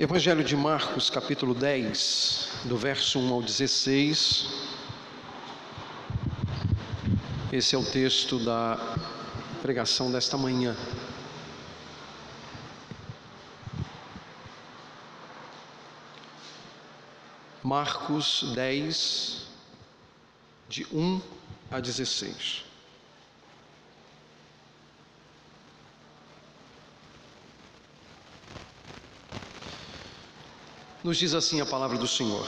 [0.00, 4.46] Evangelho de Marcos, capítulo 10, do verso 1 ao 16.
[7.52, 8.78] Esse é o texto da
[9.60, 10.76] pregação desta manhã.
[17.64, 19.48] Marcos 10,
[20.68, 21.20] de 1
[21.72, 22.67] a 16.
[31.08, 32.46] Nos diz assim a palavra do Senhor.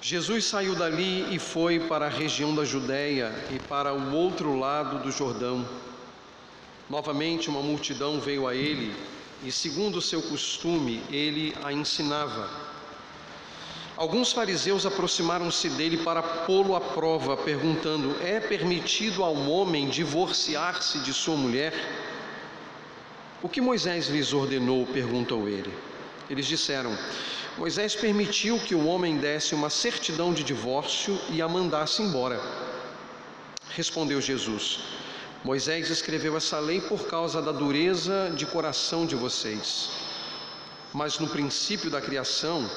[0.00, 5.02] Jesus saiu dali e foi para a região da Judéia e para o outro lado
[5.02, 5.68] do Jordão.
[6.88, 8.96] Novamente uma multidão veio a ele
[9.44, 12.48] e, segundo o seu costume, ele a ensinava.
[13.94, 21.12] Alguns fariseus aproximaram-se dele para pô-lo à prova, perguntando: É permitido ao homem divorciar-se de
[21.12, 21.74] sua mulher?
[23.42, 24.86] O que Moisés lhes ordenou?
[24.86, 25.89] perguntou ele.
[26.30, 26.96] Eles disseram:
[27.58, 32.40] Moisés permitiu que o homem desse uma certidão de divórcio e a mandasse embora.
[33.70, 34.78] Respondeu Jesus:
[35.42, 39.90] Moisés escreveu essa lei por causa da dureza de coração de vocês.
[40.92, 42.70] Mas no princípio da criação,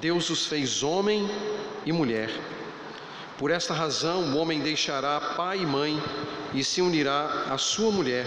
[0.00, 1.30] Deus os fez homem
[1.84, 2.30] e mulher.
[3.38, 6.02] Por esta razão, o homem deixará pai e mãe
[6.52, 8.26] e se unirá à sua mulher,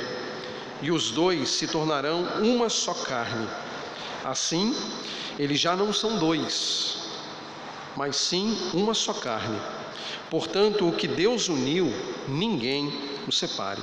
[0.82, 3.48] e os dois se tornarão uma só carne.
[4.24, 4.76] Assim,
[5.38, 6.98] eles já não são dois,
[7.96, 9.60] mas sim uma só carne.
[10.30, 11.92] Portanto, o que Deus uniu,
[12.28, 12.94] ninguém
[13.28, 13.82] o separe.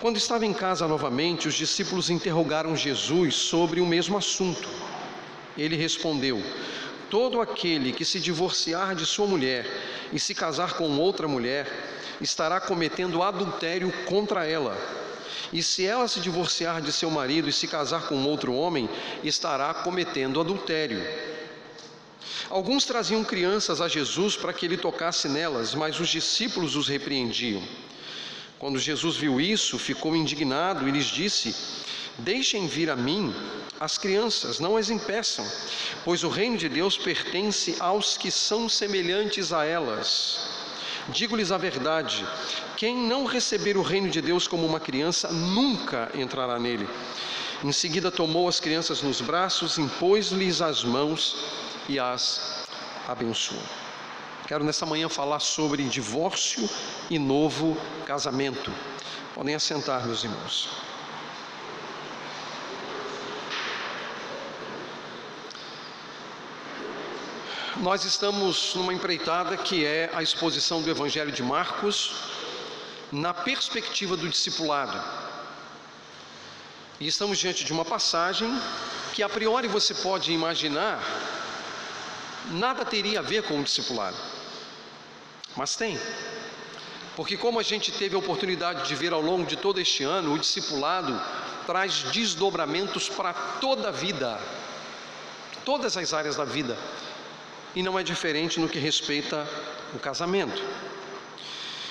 [0.00, 4.68] Quando estava em casa novamente, os discípulos interrogaram Jesus sobre o mesmo assunto.
[5.58, 6.42] Ele respondeu:
[7.10, 9.66] Todo aquele que se divorciar de sua mulher
[10.12, 11.66] e se casar com outra mulher,
[12.20, 14.76] estará cometendo adultério contra ela.
[15.52, 18.88] E se ela se divorciar de seu marido e se casar com outro homem,
[19.22, 21.02] estará cometendo adultério.
[22.48, 27.62] Alguns traziam crianças a Jesus para que ele tocasse nelas, mas os discípulos os repreendiam.
[28.58, 31.54] Quando Jesus viu isso, ficou indignado e lhes disse:
[32.18, 33.34] Deixem vir a mim
[33.78, 35.50] as crianças, não as impeçam,
[36.04, 40.59] pois o reino de Deus pertence aos que são semelhantes a elas.
[41.12, 42.26] Digo-lhes a verdade:
[42.76, 46.88] quem não receber o reino de Deus como uma criança, nunca entrará nele.
[47.62, 51.36] Em seguida, tomou as crianças nos braços, impôs-lhes as mãos
[51.88, 52.64] e as
[53.06, 53.62] abençoou.
[54.46, 56.68] Quero nessa manhã falar sobre divórcio
[57.08, 57.76] e novo
[58.06, 58.72] casamento.
[59.34, 60.89] Podem assentar, meus irmãos.
[67.76, 72.12] Nós estamos numa empreitada que é a exposição do Evangelho de Marcos
[73.12, 75.00] na perspectiva do discipulado.
[76.98, 78.50] E estamos diante de uma passagem
[79.14, 81.00] que a priori você pode imaginar
[82.50, 84.16] nada teria a ver com o discipulado.
[85.56, 85.98] Mas tem.
[87.14, 90.34] Porque como a gente teve a oportunidade de ver ao longo de todo este ano,
[90.34, 91.18] o discipulado
[91.66, 94.40] traz desdobramentos para toda a vida,
[95.64, 96.76] todas as áreas da vida
[97.74, 99.46] e não é diferente no que respeita
[99.94, 100.62] o casamento.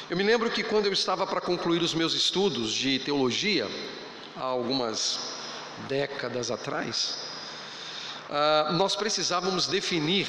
[0.09, 3.67] Eu me lembro que quando eu estava para concluir os meus estudos de teologia,
[4.35, 5.19] há algumas
[5.87, 7.19] décadas atrás,
[8.29, 10.27] uh, nós precisávamos definir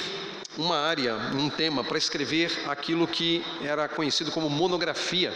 [0.58, 5.32] uma área, um tema para escrever aquilo que era conhecido como monografia.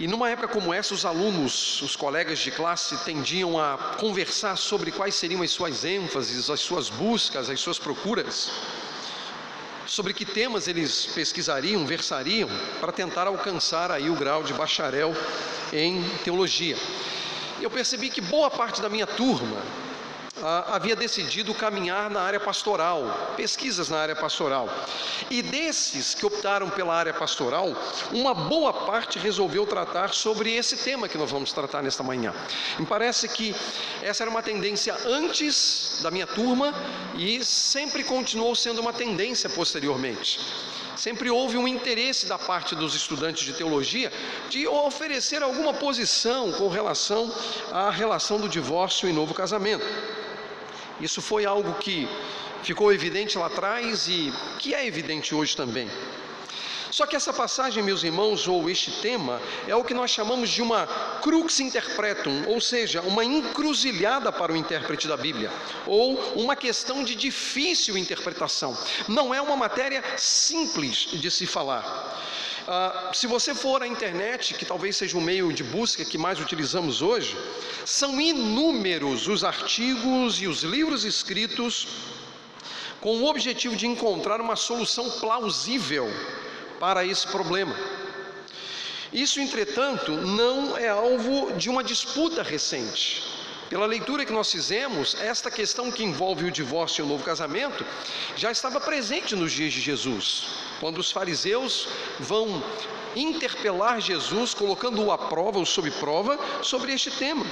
[0.00, 4.90] E numa época como essa, os alunos, os colegas de classe tendiam a conversar sobre
[4.90, 8.50] quais seriam as suas ênfases, as suas buscas, as suas procuras,
[9.86, 12.48] sobre que temas eles pesquisariam, versariam
[12.80, 15.14] para tentar alcançar aí o grau de bacharel
[15.70, 16.78] em teologia.
[17.60, 19.60] Eu percebi que boa parte da minha turma
[20.68, 24.68] havia decidido caminhar na área pastoral, pesquisas na área pastoral.
[25.30, 27.74] E desses que optaram pela área pastoral,
[28.12, 32.34] uma boa parte resolveu tratar sobre esse tema que nós vamos tratar nesta manhã.
[32.78, 33.54] Me parece que
[34.02, 36.74] essa era uma tendência antes da minha turma
[37.16, 40.40] e sempre continuou sendo uma tendência posteriormente
[40.96, 44.12] sempre houve um interesse da parte dos estudantes de teologia
[44.50, 47.32] de oferecer alguma posição com relação
[47.72, 49.86] à relação do divórcio e novo casamento.
[51.00, 52.08] Isso foi algo que
[52.62, 55.88] ficou evidente lá atrás e que é evidente hoje também.
[56.90, 60.60] Só que essa passagem, meus irmãos, ou este tema, é o que nós chamamos de
[60.60, 60.86] uma
[61.22, 65.52] crux interpretum, ou seja, uma encruzilhada para o intérprete da Bíblia,
[65.86, 68.76] ou uma questão de difícil interpretação.
[69.06, 72.18] Não é uma matéria simples de se falar.
[72.66, 76.40] Ah, se você for à internet, que talvez seja o meio de busca que mais
[76.40, 77.36] utilizamos hoje,
[77.84, 81.86] são inúmeros os artigos e os livros escritos
[83.00, 86.12] com o objetivo de encontrar uma solução plausível
[86.80, 87.76] para esse problema.
[89.12, 93.22] Isso, entretanto, não é alvo de uma disputa recente.
[93.68, 97.86] Pela leitura que nós fizemos, esta questão que envolve o divórcio e o novo casamento
[98.36, 100.46] já estava presente nos dias de Jesus,
[100.80, 101.86] quando os fariseus
[102.18, 102.62] vão
[103.14, 107.44] interpelar Jesus, colocando-o à prova ou sob prova sobre este tema.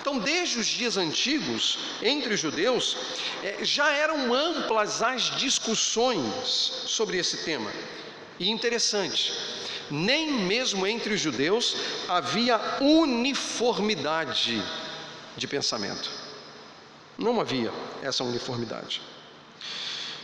[0.00, 2.96] Então, desde os dias antigos, entre os judeus,
[3.42, 6.46] eh, já eram amplas as discussões
[6.86, 7.70] sobre esse tema.
[8.38, 9.32] E interessante,
[9.90, 11.76] nem mesmo entre os judeus
[12.08, 14.62] havia uniformidade
[15.36, 16.10] de pensamento.
[17.16, 19.02] Não havia essa uniformidade.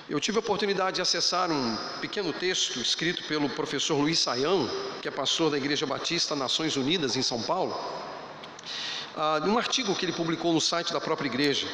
[0.08, 4.68] Eu tive a oportunidade de acessar um pequeno texto escrito pelo professor Luiz Saião,
[5.00, 7.74] que é pastor da Igreja Batista Nações Unidas em São Paulo,
[9.16, 11.68] ah, um artigo que ele publicou no site da própria igreja,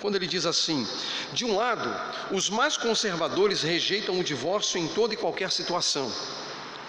[0.00, 0.86] quando ele diz assim:
[1.32, 1.88] de um lado,
[2.30, 6.12] os mais conservadores rejeitam o divórcio em toda e qualquer situação,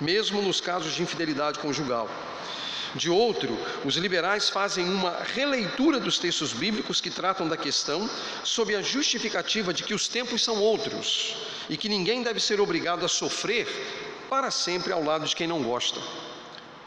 [0.01, 2.09] mesmo nos casos de infidelidade conjugal.
[2.95, 8.07] De outro, os liberais fazem uma releitura dos textos bíblicos que tratam da questão
[8.43, 11.35] sob a justificativa de que os tempos são outros
[11.67, 13.67] e que ninguém deve ser obrigado a sofrer
[14.29, 15.99] para sempre ao lado de quem não gosta.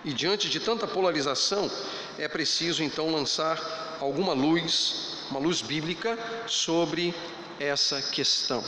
[0.06, 1.68] E diante de tanta polarização,
[2.16, 3.60] é preciso então lançar
[4.00, 6.16] alguma luz, uma luz bíblica
[6.46, 7.12] sobre
[7.58, 8.62] essa questão.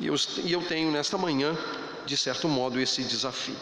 [0.00, 1.56] E eu, e eu tenho nesta manhã,
[2.04, 3.54] de certo modo, esse desafio.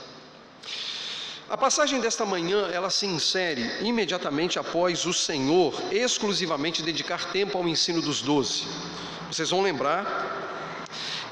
[1.50, 7.68] A passagem desta manhã, ela se insere imediatamente após o Senhor exclusivamente dedicar tempo ao
[7.68, 8.64] ensino dos doze.
[9.30, 10.43] Vocês vão lembrar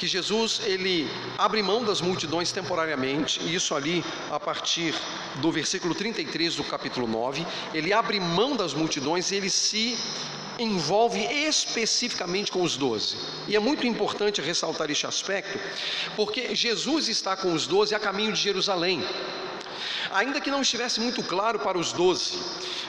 [0.03, 1.09] que Jesus ele
[1.39, 4.93] abre mão das multidões temporariamente, e isso ali a partir
[5.37, 9.97] do versículo 33 do capítulo 9, ele abre mão das multidões e ele se
[10.59, 13.17] envolve especificamente com os doze.
[13.47, 15.57] E é muito importante ressaltar este aspecto,
[16.17, 19.07] porque Jesus está com os doze a caminho de Jerusalém.
[20.11, 22.37] Ainda que não estivesse muito claro para os doze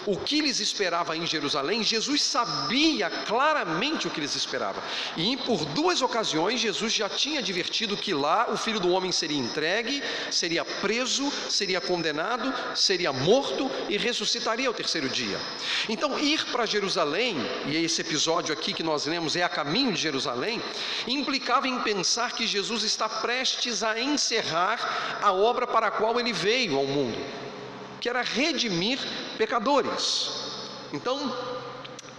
[0.05, 4.81] o que lhes esperava em Jerusalém, Jesus sabia claramente o que lhes esperava.
[5.15, 9.37] E por duas ocasiões, Jesus já tinha advertido que lá o filho do homem seria
[9.37, 15.39] entregue, seria preso, seria condenado, seria morto e ressuscitaria ao terceiro dia.
[15.87, 20.01] Então, ir para Jerusalém, e esse episódio aqui que nós lemos é a caminho de
[20.01, 20.61] Jerusalém,
[21.07, 26.33] implicava em pensar que Jesus está prestes a encerrar a obra para a qual ele
[26.33, 27.42] veio ao mundo
[28.03, 28.99] que era redimir
[29.37, 30.29] pecadores.
[30.91, 31.17] Então,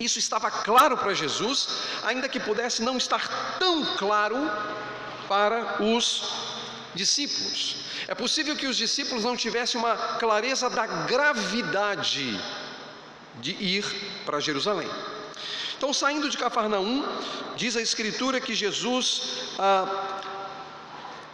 [0.00, 1.68] isso estava claro para Jesus,
[2.04, 4.50] ainda que pudesse não estar tão claro
[5.28, 6.32] para os
[6.94, 7.76] discípulos.
[8.08, 12.40] É possível que os discípulos não tivessem uma clareza da gravidade
[13.42, 13.84] de ir
[14.24, 14.88] para Jerusalém.
[15.76, 17.04] Então, saindo de Cafarnaum,
[17.56, 19.04] diz a Escritura que Jesus
[19.58, 20.13] ah,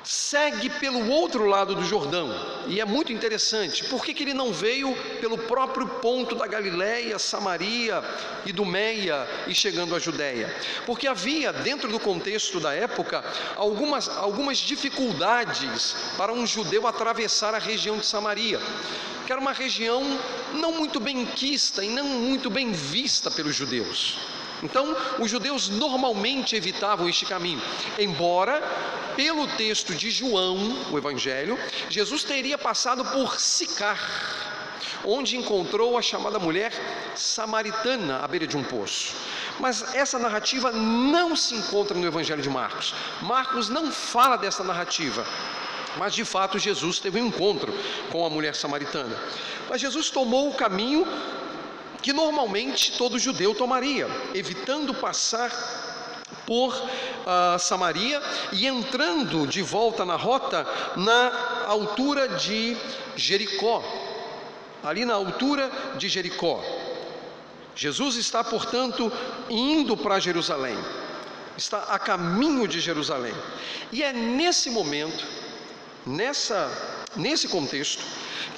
[0.03, 2.31] segue pelo outro lado do Jordão.
[2.67, 7.19] E é muito interessante, por que, que ele não veio pelo próprio ponto da Galiléia,
[7.19, 8.03] Samaria,
[8.47, 10.55] Idumeia e chegando à Judéia?
[10.87, 13.25] Porque havia, dentro do contexto da época,
[13.57, 18.61] algumas, algumas dificuldades para um judeu atravessar a região de Samaria,
[19.27, 20.03] que era uma região
[20.55, 24.40] não muito bem quista e não muito bem vista pelos judeus.
[24.63, 27.63] Então, os judeus normalmente evitavam este caminho,
[27.99, 28.61] embora,
[29.17, 33.99] pelo texto de João, o Evangelho, Jesus teria passado por Sicar,
[35.05, 36.73] onde encontrou a chamada mulher
[37.15, 39.15] samaritana à beira de um poço.
[39.59, 42.95] Mas essa narrativa não se encontra no Evangelho de Marcos.
[43.21, 45.27] Marcos não fala dessa narrativa.
[45.97, 47.73] Mas de fato Jesus teve um encontro
[48.11, 49.17] com a mulher samaritana.
[49.69, 51.07] Mas Jesus tomou o caminho
[52.03, 55.51] que normalmente todo judeu tomaria, evitando passar
[56.47, 58.21] por uh, Samaria
[58.53, 60.67] e entrando de volta na rota
[60.97, 62.77] na altura de
[63.17, 63.83] Jericó.
[64.83, 66.63] Ali na altura de Jericó.
[67.77, 69.13] Jesus está, portanto,
[69.49, 70.77] indo para Jerusalém,
[71.57, 73.35] está a caminho de Jerusalém.
[73.93, 75.25] E é nesse momento,
[76.07, 76.71] nessa,
[77.15, 78.03] nesse contexto,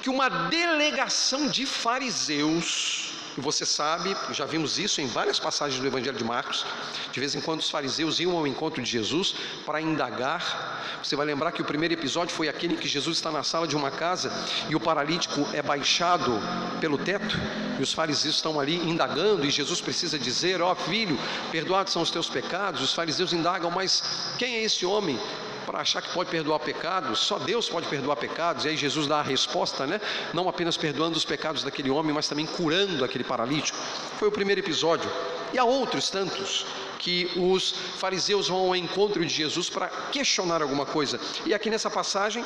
[0.01, 3.02] que uma delegação de fariseus
[3.37, 6.65] e você sabe, já vimos isso em várias passagens do Evangelho de Marcos.
[7.11, 9.33] De vez em quando os fariseus iam ao encontro de Jesus
[9.65, 10.99] para indagar.
[11.03, 13.67] Você vai lembrar que o primeiro episódio foi aquele em que Jesus está na sala
[13.67, 14.31] de uma casa
[14.69, 16.39] e o paralítico é baixado
[16.79, 17.35] pelo teto.
[17.79, 21.17] E os fariseus estão ali indagando e Jesus precisa dizer: Ó oh, filho,
[21.51, 22.81] perdoados são os teus pecados.
[22.81, 24.03] Os fariseus indagam, mas
[24.37, 25.19] quem é esse homem
[25.65, 29.19] para achar que pode perdoar pecados, só Deus pode perdoar pecados, e aí Jesus dá
[29.19, 29.99] a resposta, né?
[30.33, 33.77] Não apenas perdoando os pecados daquele homem, mas também curando aquele paralítico.
[34.17, 35.09] Foi o primeiro episódio.
[35.53, 36.65] E há outros tantos
[36.99, 41.19] que os fariseus vão ao encontro de Jesus para questionar alguma coisa.
[41.45, 42.45] E aqui nessa passagem,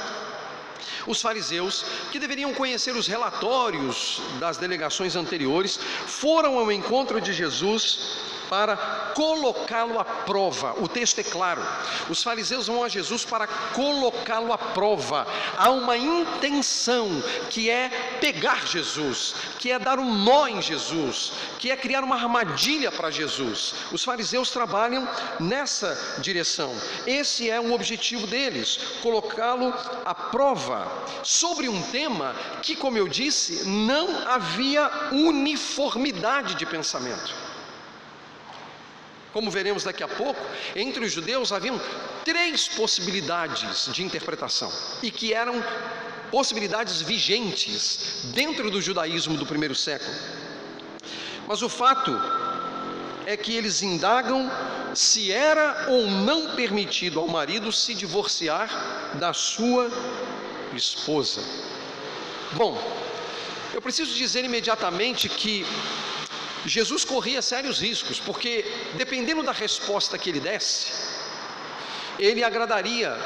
[1.06, 8.18] os fariseus, que deveriam conhecer os relatórios das delegações anteriores, foram ao encontro de Jesus
[8.50, 8.78] para
[9.14, 10.74] colocá-lo à prova.
[10.82, 11.62] O texto é claro.
[12.10, 15.28] Os fariseus vão a Jesus para colocá-lo à prova.
[15.58, 17.10] Há uma intenção
[17.50, 17.90] que é
[18.20, 23.12] pegar Jesus, que é dar um nó em Jesus, que é criar uma armadilha para
[23.12, 23.74] Jesus.
[23.92, 25.08] Os fariseus trabalham
[25.40, 26.76] nessa direção.
[27.06, 29.74] Esse é o objetivo deles, colocá-lo
[30.06, 30.88] à prova
[31.24, 37.47] sobre um tema que, como eu disse, não havia uniformidade de pensamento.
[39.38, 40.44] Como veremos daqui a pouco,
[40.76, 41.80] entre os judeus haviam
[42.26, 45.64] três possibilidades de interpretação e que eram
[46.32, 50.12] possibilidades vigentes dentro do judaísmo do primeiro século.
[51.48, 52.20] Mas o fato
[53.28, 54.50] é que eles indagam
[54.96, 58.68] se era ou não permitido ao marido se divorciar
[59.20, 59.92] da sua
[60.74, 61.44] esposa.
[62.54, 62.76] Bom,
[63.72, 65.64] eu preciso dizer imediatamente que
[66.68, 70.92] Jesus corria sérios riscos, porque dependendo da resposta que ele desse,
[72.20, 73.18] ele agradaria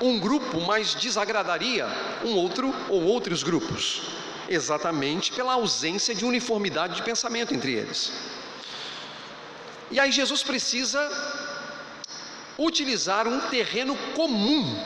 [0.00, 1.86] um grupo, mas desagradaria
[2.22, 4.02] um outro ou outros grupos,
[4.48, 8.12] exatamente pela ausência de uniformidade de pensamento entre eles.
[9.90, 11.00] E aí Jesus precisa
[12.58, 14.76] utilizar um terreno comum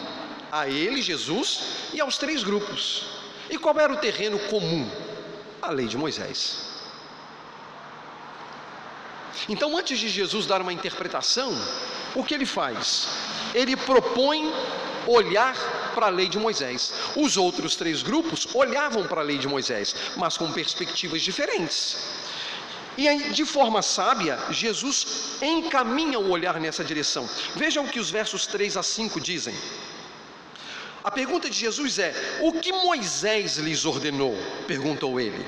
[0.52, 3.06] a ele, Jesus, e aos três grupos.
[3.50, 4.88] E qual era o terreno comum?
[5.60, 6.65] A lei de Moisés.
[9.48, 11.52] Então, antes de Jesus dar uma interpretação,
[12.14, 13.08] o que ele faz?
[13.54, 14.52] Ele propõe
[15.06, 15.54] olhar
[15.94, 16.92] para a lei de Moisés.
[17.16, 21.96] Os outros três grupos olhavam para a lei de Moisés, mas com perspectivas diferentes.
[22.98, 27.28] E aí, de forma sábia, Jesus encaminha o olhar nessa direção.
[27.54, 29.54] Vejam o que os versos 3 a 5 dizem.
[31.04, 34.34] A pergunta de Jesus é: O que Moisés lhes ordenou?
[34.66, 35.46] perguntou ele.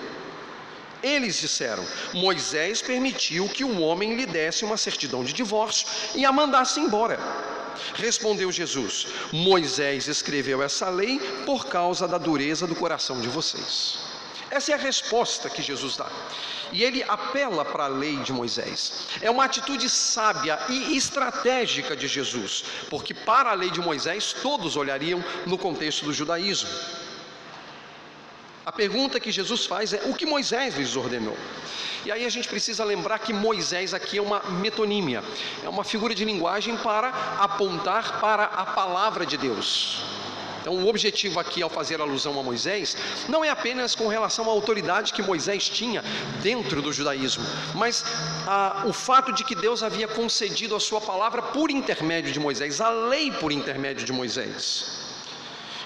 [1.02, 6.32] Eles disseram: Moisés permitiu que um homem lhe desse uma certidão de divórcio e a
[6.32, 7.18] mandasse embora.
[7.94, 13.98] Respondeu Jesus: Moisés escreveu essa lei por causa da dureza do coração de vocês.
[14.50, 16.10] Essa é a resposta que Jesus dá.
[16.72, 19.06] E ele apela para a lei de Moisés.
[19.20, 24.76] É uma atitude sábia e estratégica de Jesus, porque para a lei de Moisés todos
[24.76, 26.68] olhariam no contexto do judaísmo.
[28.68, 31.34] A pergunta que Jesus faz é: o que Moisés lhes ordenou?
[32.04, 35.24] E aí a gente precisa lembrar que Moisés aqui é uma metonímia,
[35.64, 37.08] é uma figura de linguagem para
[37.38, 40.02] apontar para a palavra de Deus.
[40.60, 42.94] Então, o objetivo aqui ao fazer alusão a Moisés
[43.26, 46.04] não é apenas com relação à autoridade que Moisés tinha
[46.42, 48.04] dentro do judaísmo, mas
[48.46, 52.82] a, o fato de que Deus havia concedido a sua palavra por intermédio de Moisés,
[52.82, 54.97] a lei por intermédio de Moisés.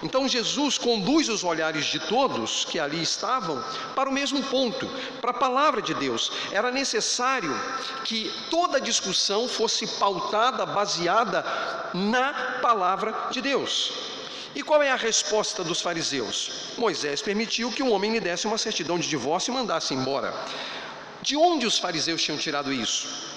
[0.02, 3.62] Então Jesus conduz os olhares de todos que ali estavam
[3.94, 4.87] para o mesmo ponto,
[5.21, 6.32] para a palavra de Deus.
[6.50, 7.54] Era necessário
[8.04, 11.44] que toda discussão fosse pautada, baseada
[11.94, 13.92] na palavra de Deus.
[14.54, 16.50] E qual é a resposta dos fariseus?
[16.76, 20.35] Moisés permitiu que um homem lhe desse uma certidão de divórcio e mandasse embora.
[21.23, 23.32] De onde os fariseus tinham tirado isso?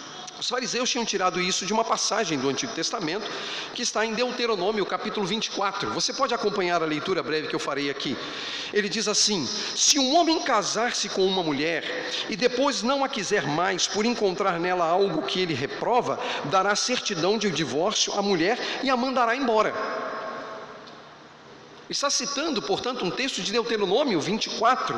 [0.46, 3.28] Os fariseus tinham tirado isso de uma passagem do Antigo Testamento
[3.74, 5.90] que está em Deuteronômio, capítulo 24.
[5.90, 8.16] Você pode acompanhar a leitura breve que eu farei aqui.
[8.72, 13.48] Ele diz assim: Se um homem casar-se com uma mulher e depois não a quiser
[13.48, 18.90] mais por encontrar nela algo que ele reprova, dará certidão de divórcio à mulher e
[18.92, 19.74] a mandará embora.
[21.90, 24.96] Está citando, portanto, um texto de Deuteronômio 24,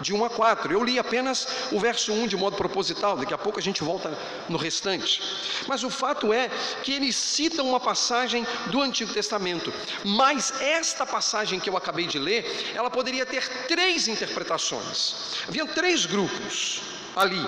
[0.00, 0.72] de 1 a 4.
[0.72, 4.16] Eu li apenas o verso 1 de modo proposital, daqui a pouco a gente volta
[4.48, 5.22] no restante.
[5.66, 6.48] Mas o fato é
[6.82, 9.72] que eles citam uma passagem do Antigo Testamento,
[10.04, 15.42] mas esta passagem que eu acabei de ler, ela poderia ter três interpretações.
[15.48, 16.80] Havia três grupos
[17.16, 17.46] ali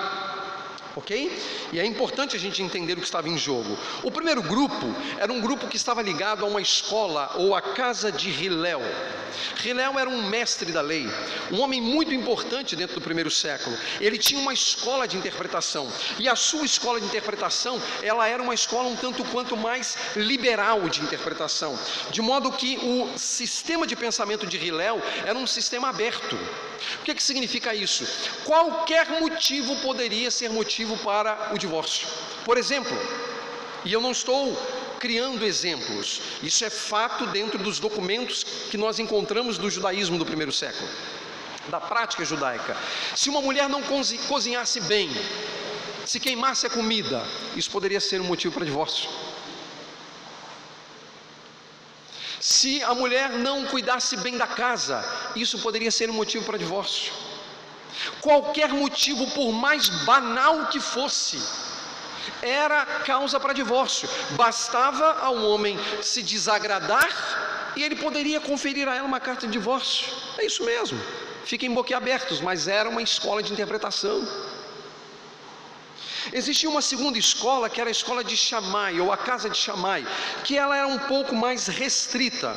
[0.97, 1.43] ok?
[1.73, 3.79] E é importante a gente entender o que estava em jogo.
[4.03, 4.87] O primeiro grupo
[5.19, 8.83] era um grupo que estava ligado a uma escola ou a casa de Hilel.
[9.65, 11.09] Hilel era um mestre da lei,
[11.51, 13.77] um homem muito importante dentro do primeiro século.
[14.01, 18.55] Ele tinha uma escola de interpretação e a sua escola de interpretação ela era uma
[18.55, 21.79] escola um tanto quanto mais liberal de interpretação,
[22.11, 26.39] de modo que o sistema de pensamento de Hilel era um sistema aberto.
[27.01, 28.07] O que, que significa isso?
[28.45, 32.07] Qualquer motivo poderia ser motivo para o divórcio.
[32.45, 32.97] Por exemplo,
[33.85, 34.57] e eu não estou
[34.99, 36.21] criando exemplos.
[36.43, 40.89] Isso é fato dentro dos documentos que nós encontramos do judaísmo do primeiro século,
[41.69, 42.77] da prática judaica.
[43.15, 43.83] Se uma mulher não
[44.29, 45.11] cozinhasse bem,
[46.07, 47.23] se queimasse a comida,
[47.57, 49.09] isso poderia ser um motivo para divórcio.
[52.41, 57.13] Se a mulher não cuidasse bem da casa, isso poderia ser um motivo para divórcio.
[58.21, 61.39] Qualquer motivo, por mais banal que fosse,
[62.43, 64.09] era causa para divórcio.
[64.31, 67.09] Bastava ao homem se desagradar
[67.77, 70.07] e ele poderia conferir a ela uma carta de divórcio.
[70.39, 71.01] É isso mesmo.
[71.45, 74.27] Fiquem boquiabertos, mas era uma escola de interpretação.
[76.33, 80.07] Existia uma segunda escola, que era a escola de Shammai, ou a casa de Shammai,
[80.43, 82.57] que ela era um pouco mais restrita.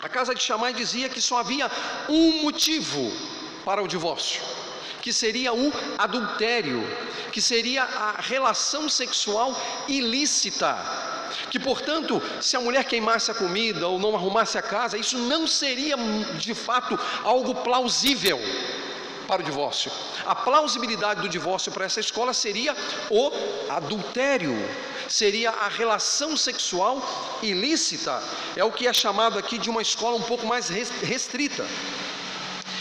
[0.00, 1.70] A casa de Shammai dizia que só havia
[2.08, 3.10] um motivo
[3.64, 4.42] para o divórcio,
[5.00, 6.82] que seria o adultério,
[7.32, 10.76] que seria a relação sexual ilícita.
[11.50, 15.46] Que, portanto, se a mulher queimasse a comida ou não arrumasse a casa, isso não
[15.46, 15.96] seria
[16.38, 18.38] de fato algo plausível
[19.26, 19.90] para o divórcio.
[20.26, 22.76] A plausibilidade do divórcio para essa escola seria
[23.10, 23.32] o
[23.68, 24.54] adultério,
[25.08, 27.02] seria a relação sexual
[27.42, 28.22] ilícita.
[28.54, 31.66] É o que é chamado aqui de uma escola um pouco mais restrita.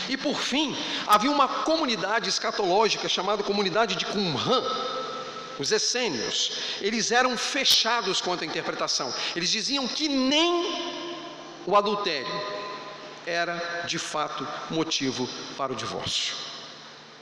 [0.10, 0.76] E por fim,
[1.08, 4.64] havia uma comunidade escatológica chamada comunidade de Qumran,
[5.60, 6.52] os essênios.
[6.82, 9.14] Eles eram fechados quanto à interpretação.
[9.36, 11.14] Eles diziam que nem
[11.66, 12.42] o adultério
[13.26, 16.36] era de fato motivo para o divórcio.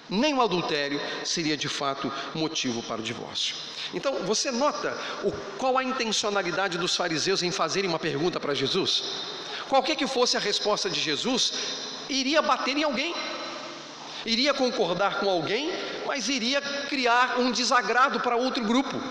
[0.10, 3.56] Nem o adultério seria de fato motivo para o divórcio.
[3.94, 9.04] Então, você nota o, qual a intencionalidade dos fariseus em fazerem uma pergunta para Jesus?
[9.70, 11.54] Qualquer que fosse a resposta de Jesus,
[12.12, 13.16] iria bater em alguém,
[14.26, 15.72] iria concordar com alguém,
[16.06, 19.02] mas iria criar um desagrado para outro grupo.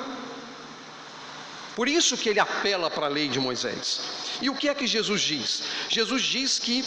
[1.75, 4.01] Por isso que ele apela para a lei de Moisés.
[4.43, 5.63] E o que é que Jesus diz?
[5.89, 6.85] Jesus diz que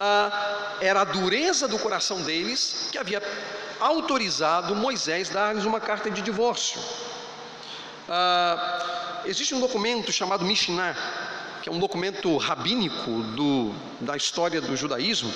[0.00, 3.22] ah, era a dureza do coração deles que havia
[3.80, 6.80] autorizado Moisés dar-lhes uma carta de divórcio.
[8.08, 10.94] Ah, existe um documento chamado Mishnah,
[11.64, 15.32] que é um documento rabínico do, da história do judaísmo,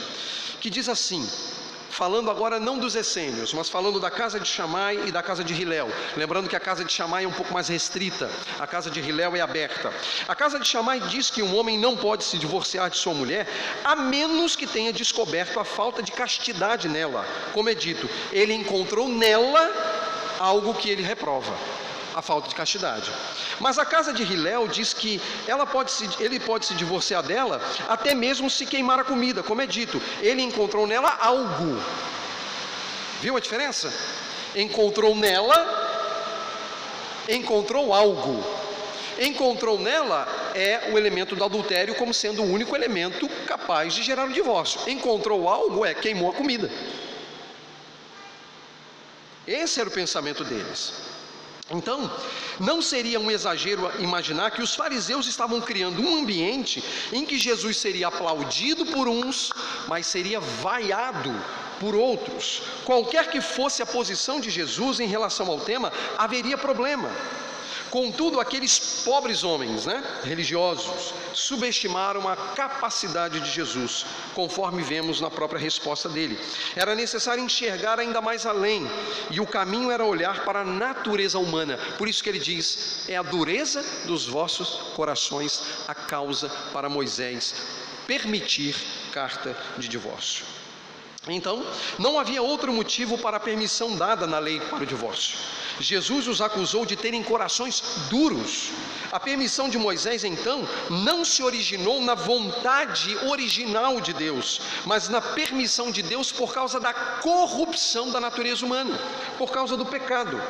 [0.61, 1.27] que diz assim:
[1.89, 5.55] falando agora não dos essênios, mas falando da casa de Chamai e da casa de
[5.55, 5.91] Hilel.
[6.19, 9.37] Lembrando que a casa de Chamai é um pouco mais restrita, a casa de Hilel
[9.37, 9.91] é aberta.
[10.29, 13.49] A casa de Chamai diz que um homem não pode se divorciar de sua mulher,
[13.83, 17.25] a menos que tenha descoberto a falta de castidade nela.
[17.55, 19.67] Como é dito, ele encontrou nela
[20.39, 21.57] algo que ele reprova
[22.19, 23.13] a falta de castidade.
[23.61, 27.61] Mas a casa de Hilel diz que ela pode se, ele pode se divorciar dela
[27.89, 30.03] até mesmo se queimar a comida, como é dito.
[30.21, 31.81] Ele encontrou nela algo.
[33.21, 33.93] Viu a diferença?
[34.57, 35.59] Encontrou nela,
[37.29, 38.45] encontrou algo.
[39.21, 44.27] Encontrou nela é o elemento do adultério como sendo o único elemento capaz de gerar
[44.27, 44.81] o divórcio.
[44.91, 46.69] Encontrou algo é queimou a comida.
[49.47, 51.18] Esse era o pensamento deles.
[51.71, 52.11] Então,
[52.59, 57.77] não seria um exagero imaginar que os fariseus estavam criando um ambiente em que Jesus
[57.77, 59.53] seria aplaudido por uns,
[59.87, 61.31] mas seria vaiado
[61.79, 62.63] por outros.
[62.85, 67.11] Qualquer que fosse a posição de Jesus em relação ao tema, haveria problema.
[67.91, 75.59] Contudo, aqueles pobres homens, né, religiosos, subestimaram a capacidade de Jesus, conforme vemos na própria
[75.59, 76.39] resposta dele.
[76.77, 78.87] Era necessário enxergar ainda mais além,
[79.31, 81.79] e o caminho era olhar para a natureza humana.
[81.97, 87.55] Por isso que ele diz: é a dureza dos vossos corações a causa para Moisés
[88.07, 88.75] permitir
[89.13, 90.45] carta de divórcio.
[91.27, 91.65] Então,
[91.99, 95.37] não havia outro motivo para a permissão dada na lei para o divórcio.
[95.81, 98.71] Jesus os acusou de terem corações duros.
[99.11, 105.21] A permissão de Moisés, então, não se originou na vontade original de Deus, mas na
[105.21, 108.99] permissão de Deus por causa da corrupção da natureza humana,
[109.39, 110.41] por causa do pecado.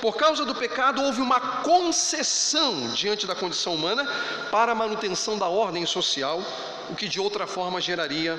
[0.00, 4.04] Por causa do pecado, houve uma concessão diante da condição humana
[4.50, 6.42] para a manutenção da ordem social,
[6.88, 8.36] o que de outra forma geraria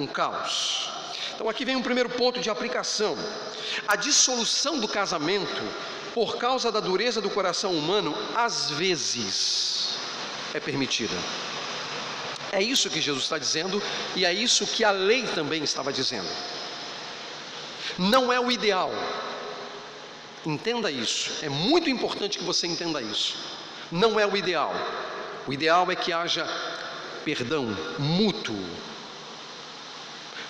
[0.00, 0.97] um caos.
[1.38, 3.16] Então aqui vem um primeiro ponto de aplicação.
[3.86, 5.62] A dissolução do casamento,
[6.12, 9.96] por causa da dureza do coração humano, às vezes
[10.52, 11.14] é permitida.
[12.50, 13.80] É isso que Jesus está dizendo
[14.16, 16.28] e é isso que a lei também estava dizendo.
[17.96, 18.90] Não é o ideal.
[20.44, 21.30] Entenda isso.
[21.40, 23.36] É muito importante que você entenda isso.
[23.92, 24.74] Não é o ideal.
[25.46, 26.44] O ideal é que haja
[27.24, 27.64] perdão
[27.96, 28.58] mútuo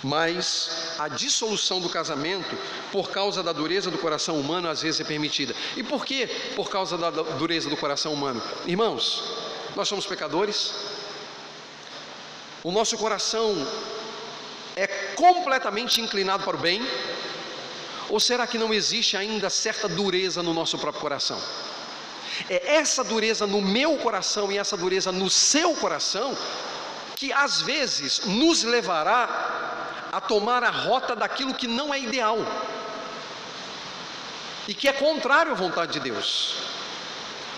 [0.02, 2.56] mas a dissolução do casamento,
[2.92, 5.54] por causa da dureza do coração humano, às vezes é permitida.
[5.76, 8.42] E por que por causa da dureza do coração humano?
[8.66, 9.24] Irmãos,
[9.74, 10.72] nós somos pecadores,
[12.62, 13.66] o nosso coração
[14.76, 16.80] é completamente inclinado para o bem,
[18.08, 21.40] ou será que não existe ainda certa dureza no nosso próprio coração?
[22.48, 26.36] É essa dureza no meu coração e essa dureza no seu coração
[27.16, 29.77] que às vezes nos levará
[30.12, 32.38] a tomar a rota daquilo que não é ideal
[34.66, 36.56] e que é contrário à vontade de Deus.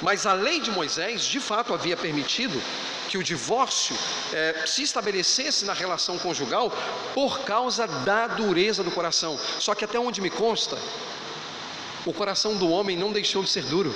[0.01, 2.61] Mas a lei de Moisés, de fato, havia permitido
[3.09, 3.97] que o divórcio
[4.33, 6.73] é, se estabelecesse na relação conjugal
[7.13, 9.39] por causa da dureza do coração.
[9.59, 10.79] Só que até onde me consta,
[12.07, 13.93] o coração do homem não deixou de ser duro.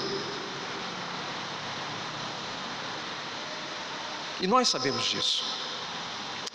[4.40, 5.45] E nós sabemos disso.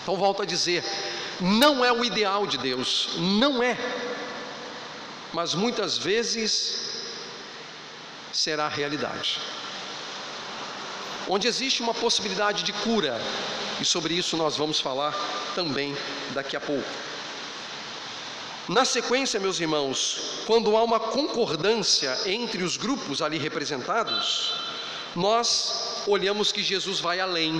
[0.03, 0.83] Então volto a dizer,
[1.39, 3.77] não é o ideal de Deus, não é.
[5.33, 7.03] Mas muitas vezes
[8.33, 9.39] será a realidade.
[11.27, 13.19] Onde existe uma possibilidade de cura,
[13.79, 15.15] e sobre isso nós vamos falar
[15.53, 15.95] também
[16.33, 16.89] daqui a pouco.
[18.67, 24.53] Na sequência, meus irmãos, quando há uma concordância entre os grupos ali representados,
[25.15, 27.59] nós olhamos que Jesus vai além.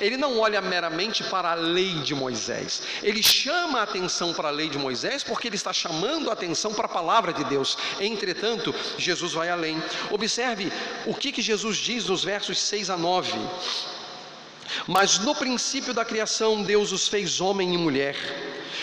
[0.00, 4.52] Ele não olha meramente para a lei de Moisés, ele chama a atenção para a
[4.52, 7.76] lei de Moisés porque ele está chamando a atenção para a palavra de Deus.
[8.00, 9.82] Entretanto, Jesus vai além.
[10.10, 10.72] Observe
[11.06, 13.38] o que, que Jesus diz nos versos 6 a 9.
[14.86, 18.16] Mas no princípio da criação, Deus os fez homem e mulher.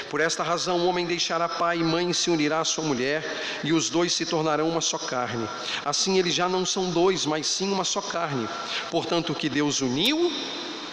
[0.09, 3.23] Por esta razão, o homem deixará pai e mãe e se unirá à sua mulher,
[3.63, 5.47] e os dois se tornarão uma só carne.
[5.83, 8.47] Assim, eles já não são dois, mas sim uma só carne.
[8.91, 10.31] Portanto, o que Deus uniu,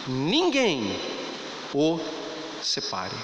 [0.06, 0.98] ninguém
[1.72, 1.98] o
[2.62, 3.16] separe.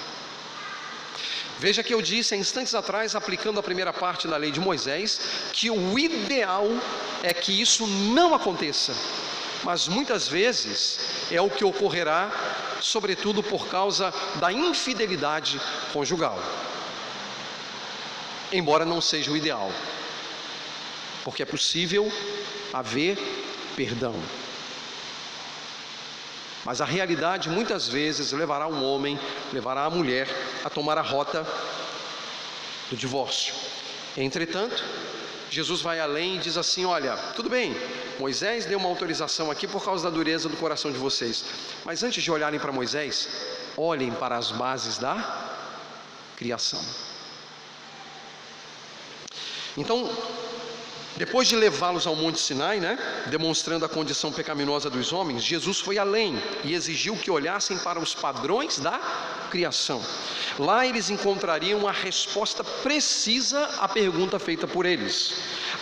[1.59, 5.21] Veja que eu disse há instantes atrás, aplicando a primeira parte da lei de Moisés,
[5.53, 6.67] que o ideal
[7.21, 8.95] é que isso não aconteça,
[9.63, 12.31] mas muitas vezes é o que ocorrerá
[12.81, 15.61] sobretudo por causa da infidelidade
[15.93, 16.41] conjugal.
[18.51, 19.71] Embora não seja o ideal,
[21.23, 22.11] porque é possível
[22.73, 23.17] haver
[23.75, 24.15] perdão.
[26.63, 29.19] Mas a realidade muitas vezes levará um homem,
[29.51, 30.27] levará a mulher
[30.63, 31.45] a tomar a rota
[32.89, 33.53] do divórcio.
[34.15, 34.83] Entretanto,
[35.49, 37.75] Jesus vai além e diz assim: Olha, tudo bem,
[38.19, 41.45] Moisés deu uma autorização aqui por causa da dureza do coração de vocês,
[41.83, 43.27] mas antes de olharem para Moisés,
[43.75, 45.59] olhem para as bases da
[46.37, 46.81] criação.
[49.77, 50.09] Então,
[51.17, 52.97] depois de levá-los ao Monte Sinai, né,
[53.27, 58.13] demonstrando a condição pecaminosa dos homens, Jesus foi além e exigiu que olhassem para os
[58.15, 58.99] padrões da
[59.49, 60.01] criação.
[60.57, 65.33] Lá eles encontrariam a resposta precisa à pergunta feita por eles.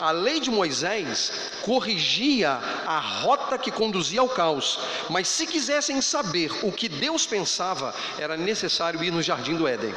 [0.02, 2.52] A lei de Moisés corrigia
[2.86, 8.36] a rota que conduzia ao caos, mas se quisessem saber o que Deus pensava, era
[8.36, 9.94] necessário ir no jardim do Éden.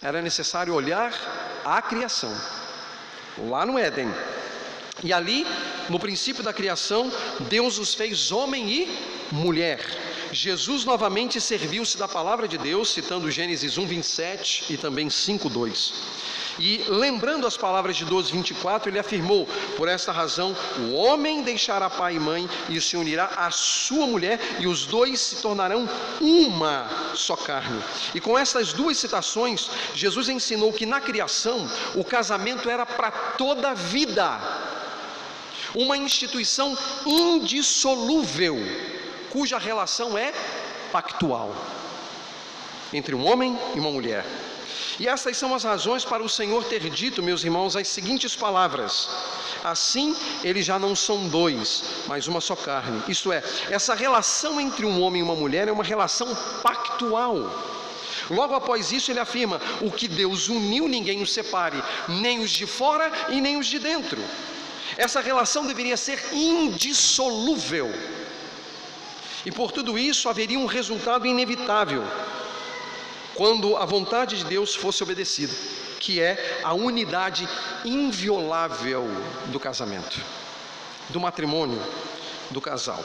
[0.00, 1.12] Era necessário olhar
[1.64, 2.32] a criação,
[3.36, 4.08] lá no Éden.
[5.02, 5.44] E ali,
[5.88, 7.10] no princípio da criação,
[7.48, 8.98] Deus os fez homem e
[9.32, 9.80] mulher.
[10.30, 15.94] Jesus novamente serviu-se da palavra de Deus, citando Gênesis 1, 27 e também 5, 2.
[16.58, 21.88] E lembrando as palavras de 12, 24, ele afirmou: Por esta razão, o homem deixará
[21.88, 25.88] pai e mãe e se unirá à sua mulher, e os dois se tornarão
[26.20, 27.80] uma só carne.
[28.14, 33.70] E com essas duas citações, Jesus ensinou que na criação o casamento era para toda
[33.70, 34.40] a vida,
[35.74, 38.56] uma instituição indissolúvel,
[39.30, 40.32] cuja relação é
[40.90, 41.54] pactual
[42.92, 44.24] entre um homem e uma mulher.
[44.98, 49.08] E essas são as razões para o Senhor ter dito, meus irmãos, as seguintes palavras:
[49.62, 53.00] Assim eles já não são dois, mas uma só carne.
[53.06, 57.48] Isto é, essa relação entre um homem e uma mulher é uma relação pactual.
[58.28, 62.66] Logo após isso, ele afirma: O que Deus uniu, ninguém os separe, nem os de
[62.66, 64.20] fora e nem os de dentro.
[64.96, 67.88] Essa relação deveria ser indissolúvel.
[69.46, 72.04] E por tudo isso haveria um resultado inevitável
[73.38, 75.54] quando a vontade de Deus fosse obedecida,
[76.00, 77.48] que é a unidade
[77.84, 79.06] inviolável
[79.52, 80.20] do casamento,
[81.10, 81.80] do matrimônio,
[82.50, 83.00] do casal.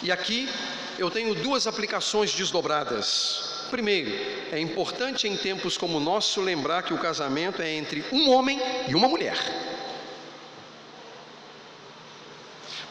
[0.00, 0.48] E aqui
[0.96, 3.66] eu tenho duas aplicações desdobradas.
[3.68, 4.12] Primeiro,
[4.52, 8.60] é importante em tempos como o nosso lembrar que o casamento é entre um homem
[8.86, 9.36] e uma mulher.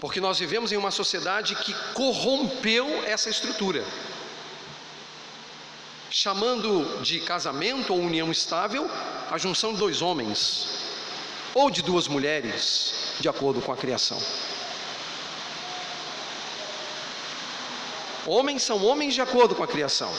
[0.02, 3.86] Porque nós vivemos em uma sociedade que corrompeu essa estrutura.
[6.10, 8.90] Chamando de casamento ou união estável
[9.30, 10.68] a junção de dois homens
[11.54, 14.22] ou de duas mulheres, de acordo com a criação.
[18.26, 20.14] Homens são homens de acordo com a criação.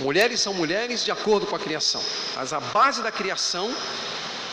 [0.00, 2.02] Mulheres são mulheres de acordo com a criação.
[2.34, 3.74] Mas a base da criação,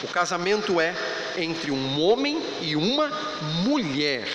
[0.03, 0.93] o casamento é
[1.37, 3.09] entre um homem e uma
[3.63, 4.27] mulher.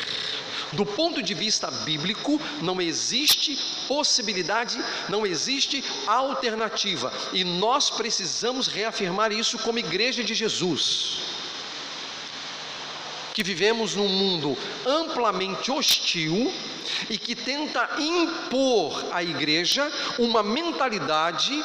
[0.72, 4.78] Do ponto de vista bíblico, não existe possibilidade,
[5.08, 11.20] não existe alternativa, e nós precisamos reafirmar isso como igreja de Jesus.
[13.32, 16.52] Que vivemos num mundo amplamente hostil
[17.08, 21.64] e que tenta impor à igreja uma mentalidade,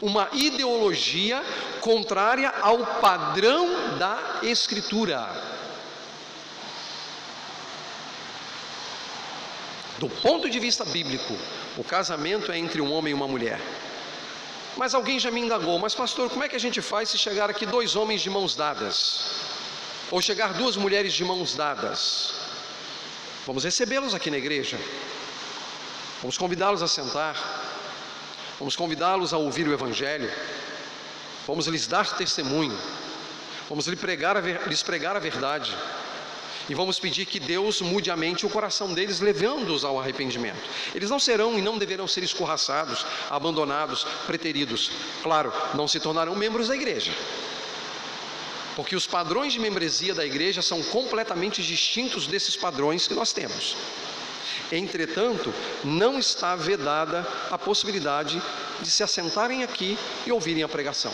[0.00, 1.44] uma ideologia
[1.80, 5.53] contrária ao padrão da Escritura.
[9.98, 11.36] Do ponto de vista bíblico,
[11.76, 13.60] o casamento é entre um homem e uma mulher.
[14.76, 17.48] Mas alguém já me indagou, mas pastor, como é que a gente faz se chegar
[17.48, 19.20] aqui dois homens de mãos dadas?
[20.10, 22.34] Ou chegar duas mulheres de mãos dadas?
[23.46, 24.78] Vamos recebê-los aqui na igreja.
[26.20, 27.36] Vamos convidá-los a sentar.
[28.58, 30.30] Vamos convidá-los a ouvir o Evangelho.
[31.46, 32.76] Vamos lhes dar testemunho.
[33.68, 35.72] Vamos lhes pregar a, lhes pregar a verdade
[36.68, 40.62] e vamos pedir que Deus mude a mente e o coração deles, levando-os ao arrependimento.
[40.94, 44.90] Eles não serão e não deverão ser escorraçados, abandonados, preteridos.
[45.22, 47.12] Claro, não se tornarão membros da igreja.
[48.74, 53.76] Porque os padrões de membresia da igreja são completamente distintos desses padrões que nós temos.
[54.72, 55.52] Entretanto,
[55.84, 58.42] não está vedada a possibilidade
[58.80, 59.96] de se assentarem aqui
[60.26, 61.12] e ouvirem a pregação,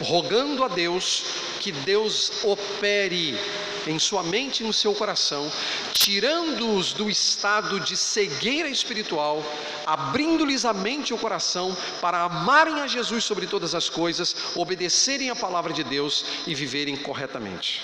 [0.00, 1.24] rogando a Deus
[1.60, 3.38] que Deus opere
[3.86, 5.50] em sua mente e no seu coração,
[5.92, 9.42] tirando-os do estado de cegueira espiritual,
[9.86, 15.30] abrindo-lhes a mente e o coração para amarem a Jesus sobre todas as coisas, obedecerem
[15.30, 17.82] a palavra de Deus e viverem corretamente.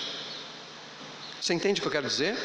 [1.40, 2.36] Você entende o que eu quero dizer?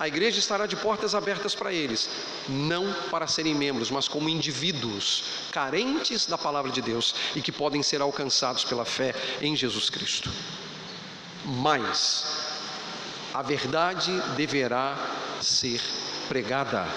[0.00, 2.08] A igreja estará de portas abertas para eles,
[2.48, 7.82] não para serem membros, mas como indivíduos carentes da palavra de Deus e que podem
[7.82, 10.32] ser alcançados pela fé em Jesus Cristo.
[11.44, 12.24] Mas
[13.34, 14.96] a verdade deverá
[15.38, 15.82] ser
[16.28, 16.88] pregada,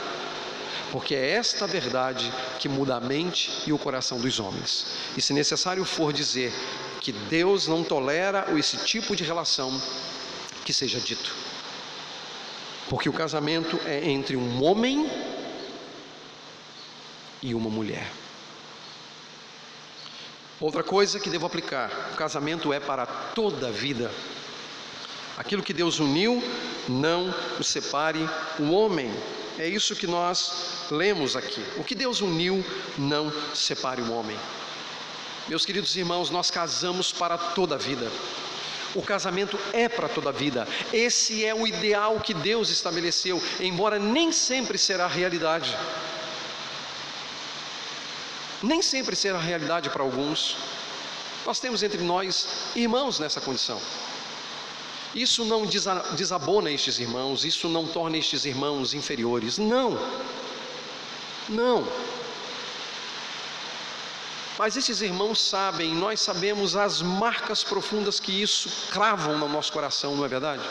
[0.89, 4.86] porque é esta verdade que muda a mente e o coração dos homens.
[5.18, 6.54] E se necessário for dizer
[7.02, 9.78] que Deus não tolera esse tipo de relação,
[10.63, 11.53] que seja dito.
[12.89, 15.10] Porque o casamento é entre um homem
[17.41, 18.10] e uma mulher.
[20.60, 24.12] Outra coisa que devo aplicar: o casamento é para toda a vida.
[25.38, 26.43] Aquilo que Deus uniu,
[26.88, 28.28] não o separe
[28.60, 29.12] o homem.
[29.58, 31.63] É isso que nós lemos aqui.
[31.78, 32.63] O que Deus uniu,
[32.98, 34.38] não separe o homem.
[35.48, 38.10] Meus queridos irmãos, nós casamos para toda a vida.
[38.96, 40.68] O casamento é para toda a vida.
[40.92, 45.76] Esse é o ideal que Deus estabeleceu, embora nem sempre será realidade.
[48.62, 50.56] Nem sempre será realidade para alguns.
[51.46, 53.82] Nós temos entre nós irmãos nessa condição.
[55.14, 55.66] Isso não
[56.16, 59.58] desabona estes irmãos, isso não torna estes irmãos inferiores.
[59.58, 60.00] Não.
[61.50, 61.88] Não.
[64.58, 70.16] Mas esses irmãos sabem, nós sabemos as marcas profundas que isso cravam no nosso coração,
[70.16, 70.62] não é verdade?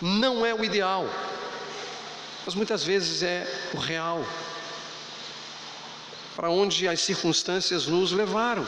[0.00, 1.08] Não é o ideal,
[2.46, 4.24] mas muitas vezes é o real.
[6.34, 8.66] Para onde as circunstâncias nos levaram.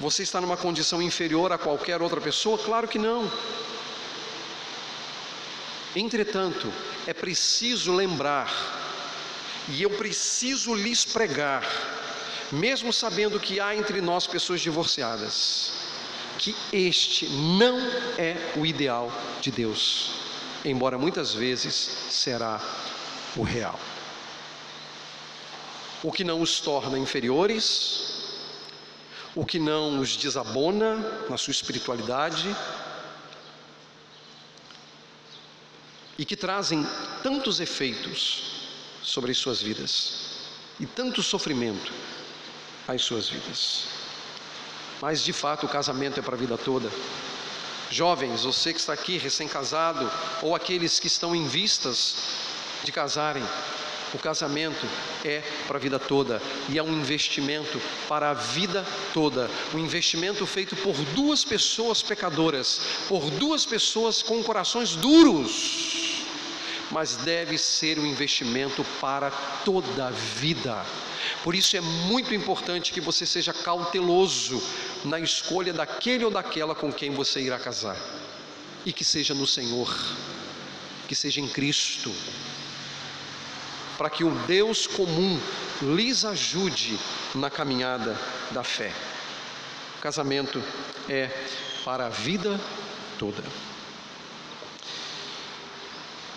[0.00, 2.56] Você está numa condição inferior a qualquer outra pessoa?
[2.56, 3.30] Claro que não.
[5.94, 6.72] Entretanto,
[7.06, 8.79] é preciso lembrar
[9.70, 11.64] e eu preciso lhes pregar,
[12.50, 15.72] mesmo sabendo que há entre nós pessoas divorciadas,
[16.38, 17.78] que este não
[18.18, 20.10] é o ideal de Deus,
[20.64, 21.74] embora muitas vezes
[22.10, 22.60] será
[23.36, 23.78] o real.
[26.02, 28.24] O que não os torna inferiores,
[29.36, 30.96] o que não os desabona
[31.28, 32.56] na sua espiritualidade,
[36.18, 36.84] e que trazem
[37.22, 38.59] tantos efeitos
[39.02, 40.30] sobre as suas vidas
[40.78, 41.92] e tanto sofrimento
[42.88, 43.84] às suas vidas.
[45.00, 46.90] Mas de fato o casamento é para a vida toda.
[47.90, 50.10] Jovens, você que está aqui recém-casado
[50.42, 52.16] ou aqueles que estão em vistas
[52.84, 53.42] de casarem,
[54.14, 54.86] o casamento
[55.24, 58.84] é para a vida toda e é um investimento para a vida
[59.14, 59.48] toda.
[59.74, 66.09] Um investimento feito por duas pessoas pecadoras, por duas pessoas com corações duros
[66.90, 69.30] mas deve ser um investimento para
[69.64, 70.84] toda a vida.
[71.44, 74.62] Por isso é muito importante que você seja cauteloso
[75.04, 77.96] na escolha daquele ou daquela com quem você irá casar,
[78.84, 79.96] e que seja no Senhor,
[81.06, 82.12] que seja em Cristo,
[83.96, 85.38] para que o Deus comum
[85.82, 86.98] lhes ajude
[87.34, 88.18] na caminhada
[88.50, 88.92] da fé.
[89.98, 90.62] O casamento
[91.08, 91.28] é
[91.84, 92.58] para a vida
[93.18, 93.44] toda.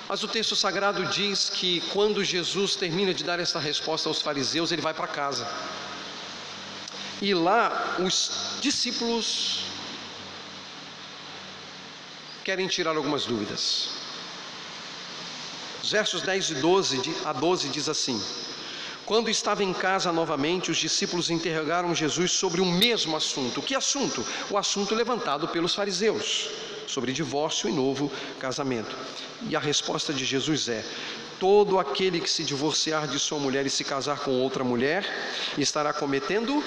[0.08, 4.72] Mas o texto sagrado diz que quando Jesus termina de dar essa resposta aos fariseus,
[4.72, 5.48] ele vai para casa.
[7.22, 9.62] E lá os discípulos
[12.44, 13.90] querem tirar algumas dúvidas.
[15.82, 18.22] Os versos 10 e 12 a 12 diz assim:
[19.06, 23.62] quando estava em casa novamente, os discípulos interrogaram Jesus sobre o mesmo assunto.
[23.62, 24.26] Que assunto?
[24.50, 26.50] O assunto levantado pelos fariseus,
[26.88, 28.96] sobre divórcio e novo casamento.
[29.50, 30.84] E a resposta de Jesus é:
[31.40, 35.06] Todo aquele que se divorciar de sua mulher e se casar com outra mulher
[35.58, 36.64] estará cometendo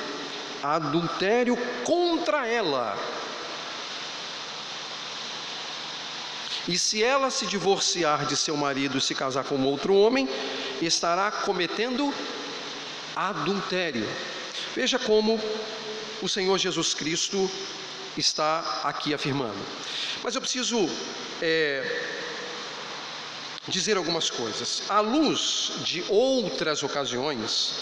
[0.63, 2.97] adultério contra ela.
[6.69, 10.29] E se ela se divorciar de seu marido e se casar com outro homem,
[10.83, 12.13] estará cometendo
[13.15, 14.07] adultério.
[14.75, 15.41] Veja como
[16.21, 17.49] o Senhor Jesus Cristo
[18.21, 19.59] está aqui afirmando.
[20.23, 20.89] Mas eu preciso
[21.41, 22.03] é,
[23.69, 24.83] dizer algumas coisas.
[24.89, 27.75] À luz de outras ocasiões,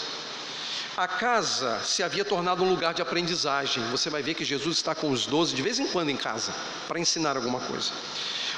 [0.97, 3.83] a casa se havia tornado um lugar de aprendizagem.
[3.91, 6.53] Você vai ver que Jesus está com os doze de vez em quando em casa
[6.87, 7.91] para ensinar alguma coisa.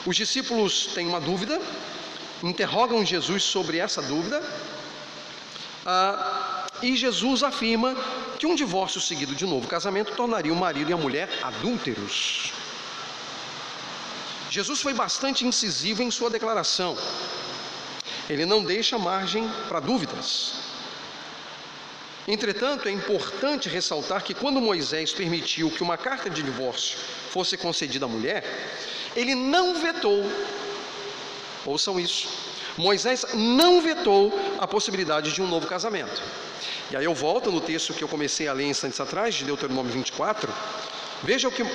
[0.06, 1.60] Os discípulos têm uma dúvida,
[2.44, 4.42] interrogam Jesus sobre essa dúvida,
[5.86, 7.96] ah, e Jesus afirma
[8.38, 12.52] que um divórcio seguido de novo casamento tornaria o marido e a mulher adúlteros.
[14.50, 16.98] Jesus foi bastante incisivo em sua declaração.
[18.30, 20.54] Ele não deixa margem para dúvidas.
[22.28, 26.98] Entretanto, é importante ressaltar que quando Moisés permitiu que uma carta de divórcio
[27.32, 28.44] fosse concedida à mulher,
[29.16, 30.30] ele não vetou,
[31.66, 32.28] ouçam isso,
[32.78, 36.22] Moisés não vetou a possibilidade de um novo casamento.
[36.92, 39.92] E aí eu volto no texto que eu comecei a ler instantes atrás, de Deuteronômio
[39.92, 40.54] 24.
[41.24, 41.66] Veja o que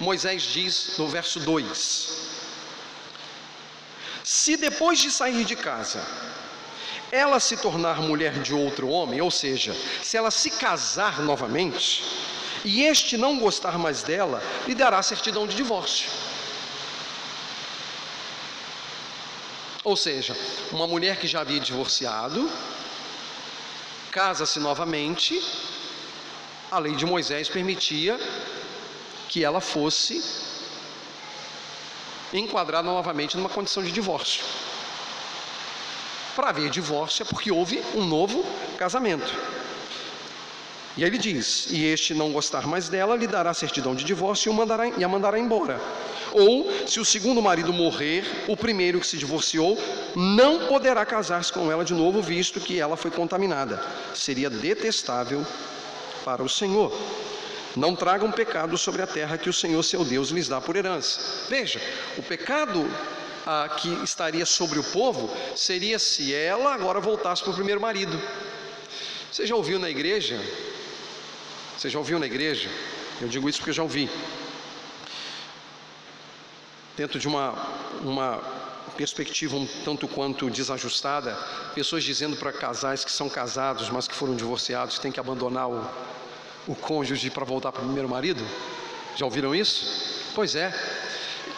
[0.00, 2.08] Moisés diz no verso 2:
[4.22, 6.00] Se depois de sair de casa,
[7.10, 12.04] ela se tornar mulher de outro homem, ou seja, se ela se casar novamente,
[12.64, 16.08] e este não gostar mais dela, lhe dará certidão de divórcio.
[19.84, 20.36] Ou seja,
[20.70, 22.48] uma mulher que já havia divorciado,
[24.12, 25.42] casa-se novamente,
[26.70, 28.18] a lei de Moisés permitia
[29.28, 30.22] que ela fosse
[32.32, 34.44] enquadrada novamente numa condição de divórcio.
[36.36, 38.44] Para haver divórcio é porque houve um novo
[38.78, 39.34] casamento.
[40.96, 44.50] E aí ele diz: E este não gostar mais dela, lhe dará certidão de divórcio
[44.50, 45.80] e, o mandará, e a mandará embora.
[46.32, 49.78] Ou, se o segundo marido morrer, o primeiro que se divorciou
[50.14, 53.82] não poderá casar-se com ela de novo, visto que ela foi contaminada.
[54.14, 55.46] Seria detestável
[56.24, 56.92] para o Senhor.
[57.74, 61.20] Não tragam pecado sobre a terra que o Senhor seu Deus lhes dá por herança.
[61.48, 61.80] Veja,
[62.18, 62.86] o pecado
[63.46, 68.20] ah, que estaria sobre o povo seria se ela agora voltasse para o primeiro marido.
[69.30, 70.38] Você já ouviu na igreja?
[71.82, 72.70] Você já ouviu na igreja?
[73.20, 74.08] Eu digo isso porque eu já ouvi
[76.96, 77.54] dentro de uma,
[78.02, 78.40] uma
[78.96, 81.36] perspectiva um tanto quanto desajustada,
[81.74, 85.68] pessoas dizendo para casais que são casados, mas que foram divorciados, que têm que abandonar
[85.68, 85.84] o,
[86.68, 88.46] o cônjuge para voltar para o primeiro marido?
[89.16, 90.30] Já ouviram isso?
[90.36, 90.72] Pois é.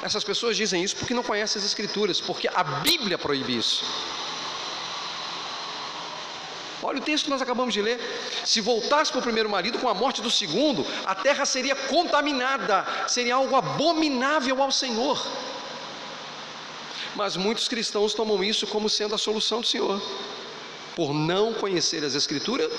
[0.03, 3.85] Essas pessoas dizem isso porque não conhecem as Escrituras, porque a Bíblia proíbe isso.
[6.85, 7.99] Olha o texto que nós acabamos de ler.
[8.45, 12.87] Se voltasse para o primeiro marido com a morte do segundo, a terra seria contaminada,
[13.09, 15.27] seria algo abominável ao Senhor.
[17.17, 19.99] Mas muitos cristãos tomam isso como sendo a solução do Senhor.
[20.95, 22.71] Por não conhecer as Escrituras,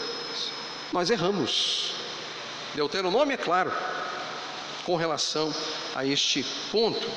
[0.94, 1.96] nós erramos.
[2.76, 3.74] Deuteronômio é claro
[4.86, 5.52] com relação
[5.96, 7.10] a este ponto.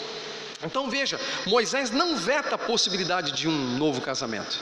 [0.65, 4.59] Então veja, Moisés não veta a possibilidade de um novo casamento.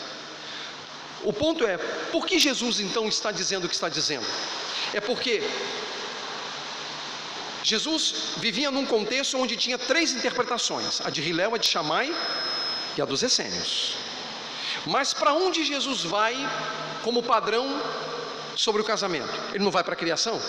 [1.23, 1.77] O ponto é,
[2.13, 4.27] por que Jesus então está dizendo o que está dizendo?
[4.93, 5.43] É porque
[7.63, 12.15] Jesus vivia num contexto onde tinha três interpretações: a de Hilel, a de Shammai
[12.97, 13.97] e a dos essênios.
[14.87, 16.35] Mas para onde Jesus vai
[17.03, 17.67] como padrão
[18.55, 19.35] sobre o casamento?
[19.53, 20.41] Ele não vai para a criação?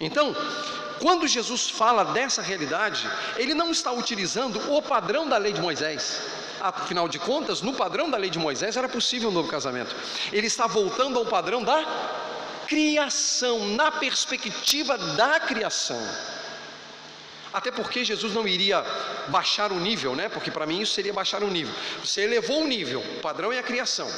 [0.00, 0.34] Então,
[1.00, 6.20] quando Jesus fala dessa realidade, ele não está utilizando o padrão da lei de Moisés.
[6.60, 9.96] Afinal de contas, no padrão da lei de Moisés era possível um novo casamento.
[10.30, 11.84] Ele está voltando ao padrão da
[12.68, 16.00] criação, na perspectiva da criação.
[17.52, 18.84] Até porque Jesus não iria
[19.28, 20.28] baixar o nível, né?
[20.28, 21.74] Porque para mim isso seria baixar o nível.
[22.04, 24.08] Você elevou o nível, o padrão é a criação.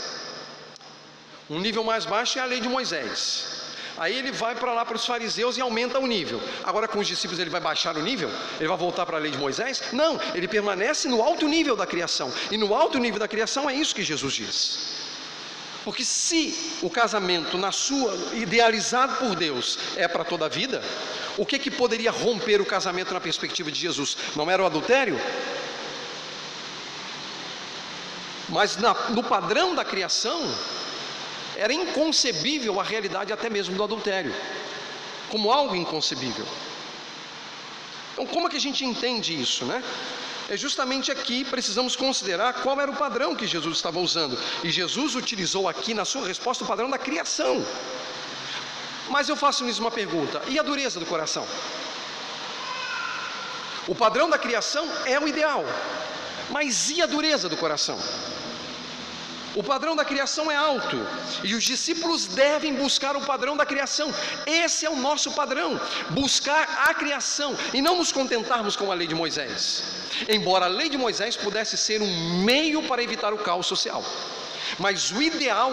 [1.49, 3.62] Um nível mais baixo é a lei de Moisés.
[3.99, 6.40] Aí ele vai para lá para os fariseus e aumenta o nível.
[6.64, 8.30] Agora com os discípulos ele vai baixar o nível?
[8.59, 9.82] Ele vai voltar para a lei de Moisés?
[9.93, 12.32] Não, ele permanece no alto nível da criação.
[12.51, 15.03] E no alto nível da criação é isso que Jesus diz.
[15.84, 20.82] Porque se o casamento na sua idealizado por Deus é para toda a vida,
[21.36, 24.16] o que que poderia romper o casamento na perspectiva de Jesus?
[24.36, 25.20] Não era o adultério?
[28.49, 30.40] Mas na, no padrão da criação,
[31.57, 34.34] era inconcebível a realidade até mesmo do adultério,
[35.30, 36.46] como algo inconcebível.
[38.12, 39.82] Então, como é que a gente entende isso, né?
[40.48, 44.38] É justamente aqui precisamos considerar qual era o padrão que Jesus estava usando.
[44.62, 47.64] E Jesus utilizou aqui na sua resposta o padrão da criação.
[49.09, 51.46] Mas eu faço nisso uma pergunta: e a dureza do coração?
[53.88, 55.64] O padrão da criação é o ideal,
[56.50, 57.98] mas e a dureza do coração?
[59.55, 60.96] O padrão da criação é alto
[61.44, 64.12] e os discípulos devem buscar o padrão da criação.
[64.46, 65.78] Esse é o nosso padrão:
[66.11, 69.84] buscar a criação e não nos contentarmos com a lei de Moisés.
[70.28, 74.03] Embora a lei de Moisés pudesse ser um meio para evitar o caos social,
[74.78, 75.72] mas o ideal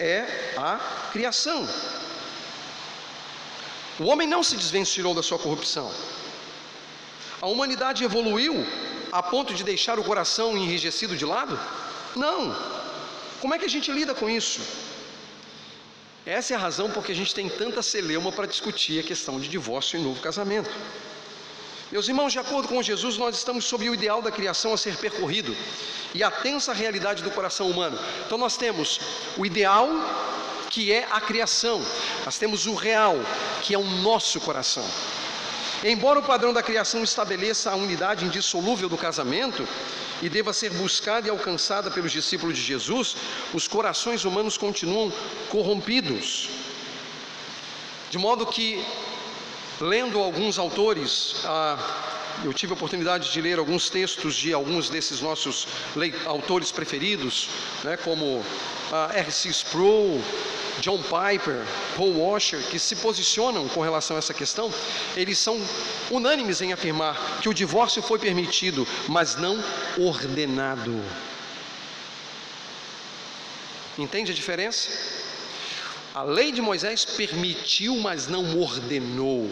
[0.00, 0.78] é a
[1.12, 1.68] criação.
[3.98, 5.92] O homem não se desvencilhou da sua corrupção.
[7.40, 8.66] A humanidade evoluiu
[9.12, 11.58] a ponto de deixar o coração enrijecido de lado?
[12.16, 12.54] Não.
[13.40, 14.60] Como é que a gente lida com isso?
[16.24, 19.48] Essa é a razão porque a gente tem tanta celeuma para discutir a questão de
[19.48, 20.70] divórcio e novo casamento.
[21.90, 24.96] Meus irmãos, de acordo com Jesus, nós estamos sob o ideal da criação a ser
[24.96, 25.54] percorrido
[26.14, 27.98] e a tensa realidade do coração humano.
[28.24, 29.00] Então, nós temos
[29.36, 29.88] o ideal,
[30.70, 31.84] que é a criação,
[32.24, 33.16] nós temos o real,
[33.62, 34.88] que é o nosso coração.
[35.84, 39.68] Embora o padrão da criação estabeleça a unidade indissolúvel do casamento
[40.22, 43.16] e deva ser buscada e alcançada pelos discípulos de Jesus,
[43.52, 45.12] os corações humanos continuam
[45.50, 46.48] corrompidos.
[48.08, 48.84] De modo que,
[49.80, 51.76] lendo alguns autores, ah,
[52.44, 55.66] eu tive a oportunidade de ler alguns textos de alguns desses nossos
[56.24, 57.48] autores preferidos,
[57.82, 58.44] né, como
[58.92, 59.48] ah, R.C.
[59.50, 60.22] Sproul,
[60.80, 61.64] John Piper,
[61.96, 64.72] Paul Washer, que se posicionam com relação a essa questão,
[65.16, 65.60] eles são
[66.10, 69.62] unânimes em afirmar que o divórcio foi permitido, mas não
[69.98, 71.02] ordenado.
[73.98, 74.88] Entende a diferença?
[76.14, 79.50] A lei de Moisés permitiu, mas não ordenou,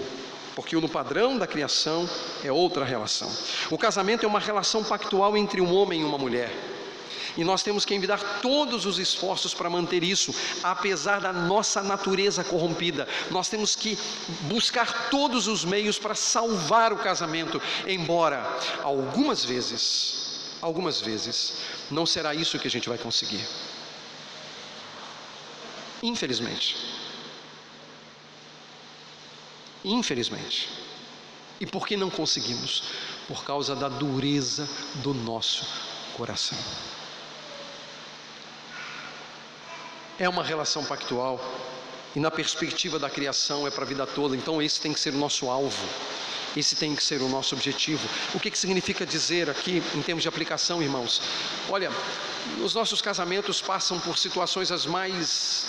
[0.55, 2.09] porque no padrão da criação
[2.43, 3.31] é outra relação.
[3.71, 6.51] O casamento é uma relação pactual entre um homem e uma mulher.
[7.37, 12.45] E nós temos que envidar todos os esforços para manter isso, apesar da nossa natureza
[12.45, 13.09] corrompida.
[13.31, 13.99] Nós temos que
[14.43, 18.45] buscar todos os meios para salvar o casamento, embora
[18.83, 21.55] algumas vezes, algumas vezes,
[21.91, 23.47] não será isso que a gente vai conseguir.
[26.03, 26.77] Infelizmente.
[29.85, 30.69] Infelizmente.
[31.61, 32.85] E por que não conseguimos?
[33.29, 35.67] Por causa da dureza do nosso
[36.17, 36.59] coração.
[40.21, 41.41] É uma relação pactual
[42.15, 44.37] e na perspectiva da criação é para a vida toda.
[44.37, 45.89] Então esse tem que ser o nosso alvo.
[46.55, 48.07] Esse tem que ser o nosso objetivo.
[48.35, 51.23] O que, que significa dizer aqui, em termos de aplicação, irmãos?
[51.71, 51.91] Olha,
[52.63, 55.67] os nossos casamentos passam por situações as mais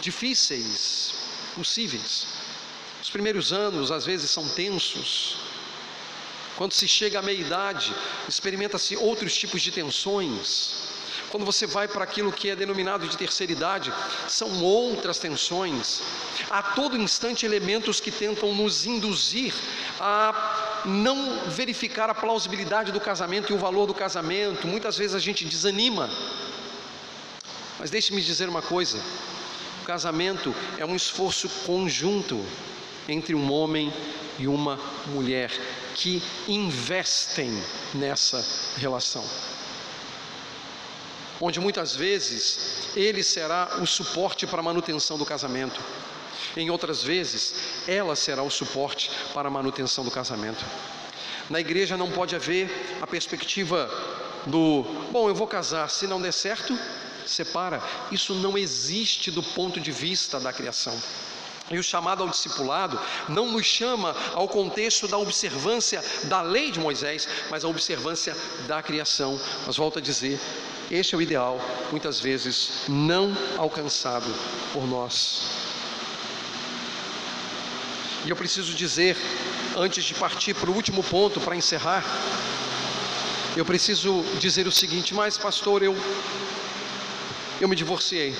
[0.00, 1.14] difíceis
[1.56, 2.26] possíveis.
[3.02, 5.38] Os primeiros anos, às vezes, são tensos.
[6.56, 7.92] Quando se chega à meia-idade,
[8.28, 10.91] experimenta-se outros tipos de tensões.
[11.32, 13.90] Quando você vai para aquilo que é denominado de terceira idade,
[14.28, 16.02] são outras tensões.
[16.50, 19.54] Há todo instante elementos que tentam nos induzir
[19.98, 24.66] a não verificar a plausibilidade do casamento e o valor do casamento.
[24.66, 26.10] Muitas vezes a gente desanima.
[27.78, 29.02] Mas deixe-me dizer uma coisa:
[29.80, 32.44] o casamento é um esforço conjunto
[33.08, 33.90] entre um homem
[34.38, 35.50] e uma mulher
[35.94, 37.50] que investem
[37.94, 38.44] nessa
[38.76, 39.24] relação
[41.44, 45.80] onde muitas vezes ele será o suporte para a manutenção do casamento.
[46.56, 47.54] Em outras vezes,
[47.88, 50.64] ela será o suporte para a manutenção do casamento.
[51.50, 52.70] Na igreja não pode haver
[53.02, 53.90] a perspectiva
[54.46, 56.78] do, bom, eu vou casar, se não der certo,
[57.26, 57.82] separa.
[58.12, 60.96] Isso não existe do ponto de vista da criação.
[61.72, 66.78] E o chamado ao discipulado não nos chama ao contexto da observância da lei de
[66.78, 68.36] Moisés, mas a observância
[68.68, 69.40] da criação.
[69.66, 70.38] Mas volto a dizer,
[70.92, 71.58] este é o ideal,
[71.90, 74.26] muitas vezes não alcançado
[74.74, 75.48] por nós.
[78.26, 79.16] E eu preciso dizer,
[79.74, 82.04] antes de partir para o último ponto, para encerrar,
[83.56, 85.96] eu preciso dizer o seguinte: mas, pastor, eu,
[87.58, 88.36] eu me divorciei.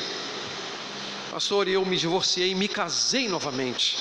[1.31, 3.97] Pastor, eu me divorciei e me casei novamente.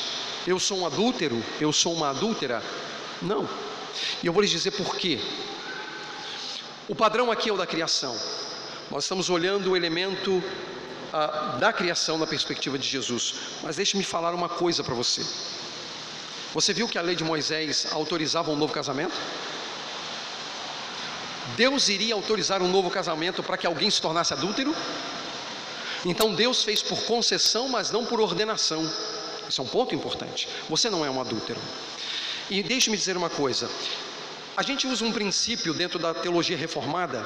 [0.46, 1.42] Eu sou um adúltero?
[1.62, 2.62] Eu sou uma adúltera?
[3.22, 3.48] Não.
[4.22, 5.22] E eu vou lhes dizer por quê.
[6.88, 8.18] O padrão aqui é o da criação.
[8.90, 10.44] Nós estamos olhando o elemento
[11.14, 13.36] ah, da criação na perspectiva de Jesus.
[13.62, 15.26] Mas deixe-me falar uma coisa para você.
[16.54, 19.16] Você viu que a lei de Moisés autorizava um novo casamento?
[21.56, 24.76] Deus iria autorizar um novo casamento para que alguém se tornasse adúltero?
[26.06, 28.90] Então Deus fez por concessão, mas não por ordenação.
[29.48, 30.48] Isso é um ponto importante.
[30.70, 31.60] Você não é um adúltero.
[32.50, 33.70] E deixe-me dizer uma coisa:
[34.56, 37.26] a gente usa um princípio dentro da teologia reformada,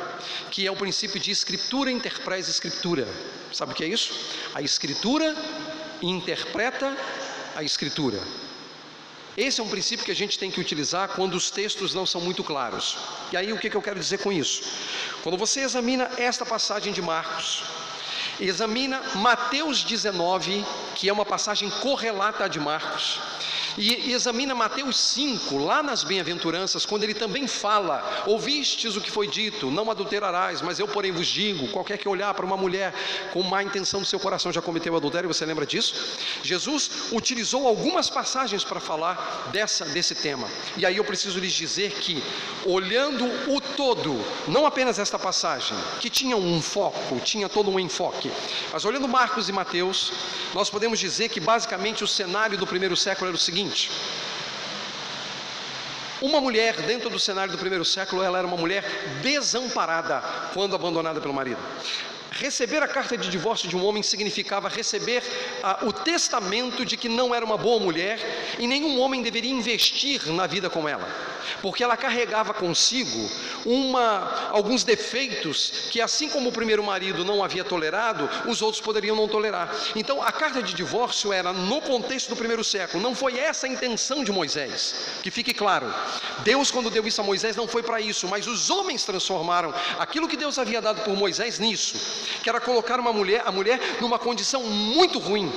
[0.51, 3.07] que é o princípio de escritura interpreta escritura.
[3.51, 4.13] Sabe o que é isso?
[4.53, 5.35] A escritura
[6.01, 6.95] interpreta
[7.55, 8.21] a escritura.
[9.37, 12.21] Esse é um princípio que a gente tem que utilizar quando os textos não são
[12.21, 12.97] muito claros.
[13.31, 14.63] E aí o que, eu quero dizer com isso?
[15.23, 17.63] Quando você examina esta passagem de Marcos,
[18.39, 20.65] examina Mateus 19,
[20.95, 23.19] que é uma passagem correlata de Marcos,
[23.77, 29.27] e, examina Mateus 5, lá nas bem-aventuranças, quando ele também fala: Ouvistes o que foi
[29.27, 32.93] dito, não adulterarás, mas eu, porém, vos digo: qualquer que olhar para uma mulher
[33.33, 35.93] com má intenção no seu coração já cometeu adultério, você lembra disso?
[36.41, 40.47] Jesus utilizou algumas passagens para falar dessa, desse tema,
[40.77, 42.23] e aí eu preciso lhes dizer que,
[42.65, 48.31] olhando o todo, não apenas esta passagem, que tinha um foco, tinha todo um enfoque,
[48.71, 50.13] mas olhando Marcos e Mateus,
[50.53, 53.91] nós podemos dizer que basicamente o cenário do primeiro século era o seguinte seguinte:
[56.21, 58.83] uma mulher dentro do cenário do primeiro século, ela era uma mulher
[59.21, 60.21] desamparada
[60.53, 61.59] quando abandonada pelo marido.
[62.37, 65.23] Receber a carta de divórcio de um homem significava receber
[65.63, 68.19] ah, o testamento de que não era uma boa mulher
[68.59, 71.07] e nenhum homem deveria investir na vida com ela,
[71.61, 73.31] porque ela carregava consigo
[73.65, 79.15] uma, alguns defeitos que, assim como o primeiro marido não havia tolerado, os outros poderiam
[79.15, 79.73] não tolerar.
[79.95, 83.69] Então, a carta de divórcio era no contexto do primeiro século, não foi essa a
[83.69, 85.87] intenção de Moisés, que fique claro.
[86.43, 90.27] Deus, quando deu isso a Moisés, não foi para isso, mas os homens transformaram aquilo
[90.27, 94.19] que Deus havia dado por Moisés nisso que era colocar uma mulher, a mulher numa
[94.19, 95.51] condição muito ruim.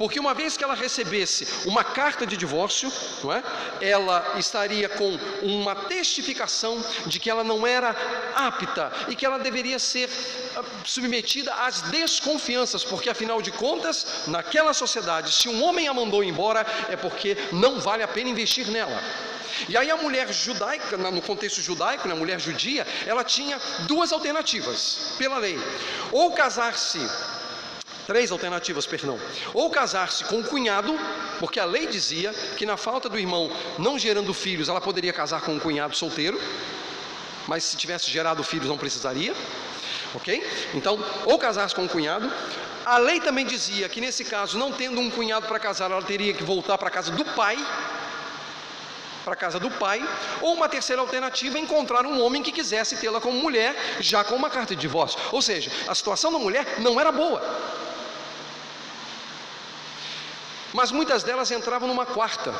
[0.00, 2.90] Porque uma vez que ela recebesse uma carta de divórcio,
[3.22, 3.42] não é?
[3.82, 7.94] ela estaria com uma testificação de que ela não era
[8.34, 10.08] apta e que ela deveria ser
[10.56, 16.24] ah, submetida às desconfianças, porque afinal de contas, naquela sociedade, se um homem a mandou
[16.24, 18.98] embora, é porque não vale a pena investir nela.
[19.68, 25.14] E aí a mulher judaica, no contexto judaico, né, mulher judia, ela tinha duas alternativas
[25.18, 25.58] pela lei:
[26.10, 27.00] ou casar-se
[28.06, 29.18] Três alternativas, perdão.
[29.54, 30.98] Ou casar-se com o cunhado,
[31.38, 35.42] porque a lei dizia que na falta do irmão não gerando filhos, ela poderia casar
[35.42, 36.40] com um cunhado solteiro,
[37.46, 39.34] mas se tivesse gerado filhos não precisaria.
[40.14, 40.44] Ok?
[40.74, 42.30] Então, ou casar-se com um cunhado.
[42.84, 46.32] A lei também dizia que nesse caso, não tendo um cunhado para casar, ela teria
[46.32, 47.56] que voltar para a casa do pai,
[49.24, 50.02] para a casa do pai,
[50.40, 54.50] ou uma terceira alternativa, encontrar um homem que quisesse tê-la como mulher, já com uma
[54.50, 55.20] carta de divórcio.
[55.30, 57.40] Ou seja, a situação da mulher não era boa.
[60.72, 62.54] Mas muitas delas entravam numa quarta.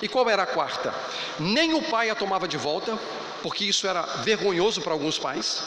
[0.00, 0.94] E qual era a quarta?
[1.38, 2.98] Nem o pai a tomava de volta,
[3.42, 5.62] porque isso era vergonhoso para alguns pais,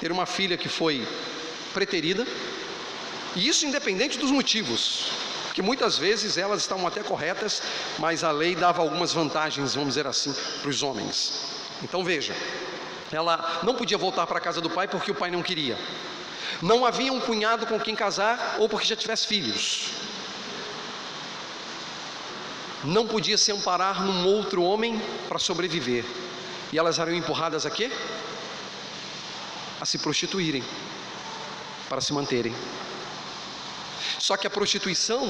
[0.00, 1.06] ter uma filha que foi
[1.72, 2.26] preterida,
[3.34, 5.10] e isso independente dos motivos
[5.58, 7.60] que muitas vezes elas estavam até corretas,
[7.98, 11.32] mas a lei dava algumas vantagens, vamos dizer assim, para os homens.
[11.82, 12.32] Então veja,
[13.10, 15.76] ela não podia voltar para a casa do pai porque o pai não queria.
[16.62, 19.88] Não havia um cunhado com quem casar ou porque já tivesse filhos.
[22.84, 26.04] Não podia se amparar num outro homem para sobreviver.
[26.72, 27.90] E elas eram empurradas a quê?
[29.80, 30.62] A se prostituírem
[31.88, 32.54] para se manterem.
[34.18, 35.26] Só que a prostituição,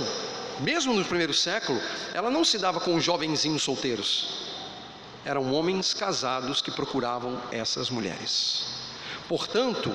[0.60, 1.80] mesmo no primeiro século,
[2.12, 4.48] ela não se dava com jovenzinhos solteiros.
[5.24, 8.66] Eram homens casados que procuravam essas mulheres.
[9.28, 9.94] Portanto,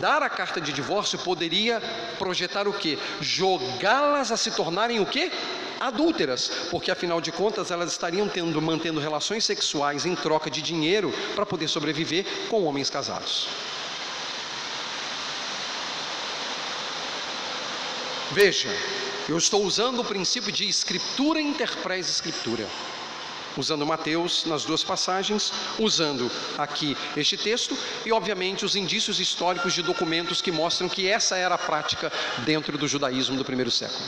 [0.00, 1.80] dar a carta de divórcio poderia
[2.18, 2.98] projetar o que?
[3.20, 5.30] Jogá-las a se tornarem o que?
[5.80, 11.12] Adúlteras, porque afinal de contas elas estariam tendo, mantendo relações sexuais em troca de dinheiro
[11.34, 13.48] para poder sobreviver com homens casados.
[18.32, 18.68] Veja,
[19.28, 22.64] Eu estou usando o princípio de escritura interpreta escritura.
[23.56, 29.82] Usando Mateus nas duas passagens, usando aqui este texto e, obviamente, os indícios históricos de
[29.82, 32.12] documentos que mostram que essa era a prática
[32.44, 34.04] dentro do judaísmo do primeiro século.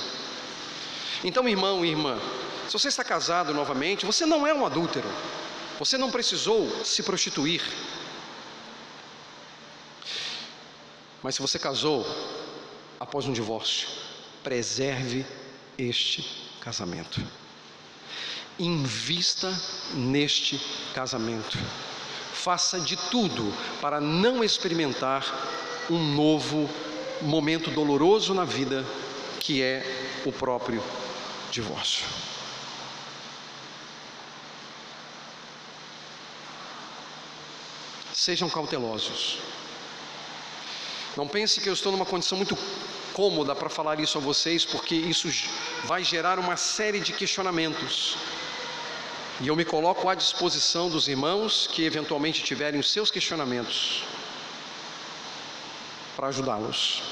[1.25, 2.19] Então, irmão e irmã,
[2.69, 5.09] se você está casado novamente, você não é um adúltero,
[5.79, 7.63] você não precisou se prostituir.
[11.23, 12.07] Mas se você casou
[13.01, 13.89] após um divórcio,
[14.45, 15.27] preserve
[15.77, 16.25] este
[16.61, 17.21] casamento.
[18.59, 19.51] Invista
[19.95, 20.61] neste
[20.95, 21.59] casamento.
[22.33, 25.25] Faça de tudo para não experimentar
[25.91, 26.69] um novo
[27.23, 28.85] momento doloroso na vida,
[29.41, 30.83] que é o próprio
[31.61, 32.07] divórcio.
[38.13, 39.39] Sejam cautelosos.
[41.17, 42.57] Não pense que eu estou numa condição muito
[43.13, 45.29] cômoda para falar isso a vocês, porque isso
[45.85, 48.17] vai gerar uma série de questionamentos.
[49.41, 54.05] E eu me coloco à disposição dos irmãos que eventualmente tiverem os seus questionamentos
[56.17, 57.03] para ajudá-los.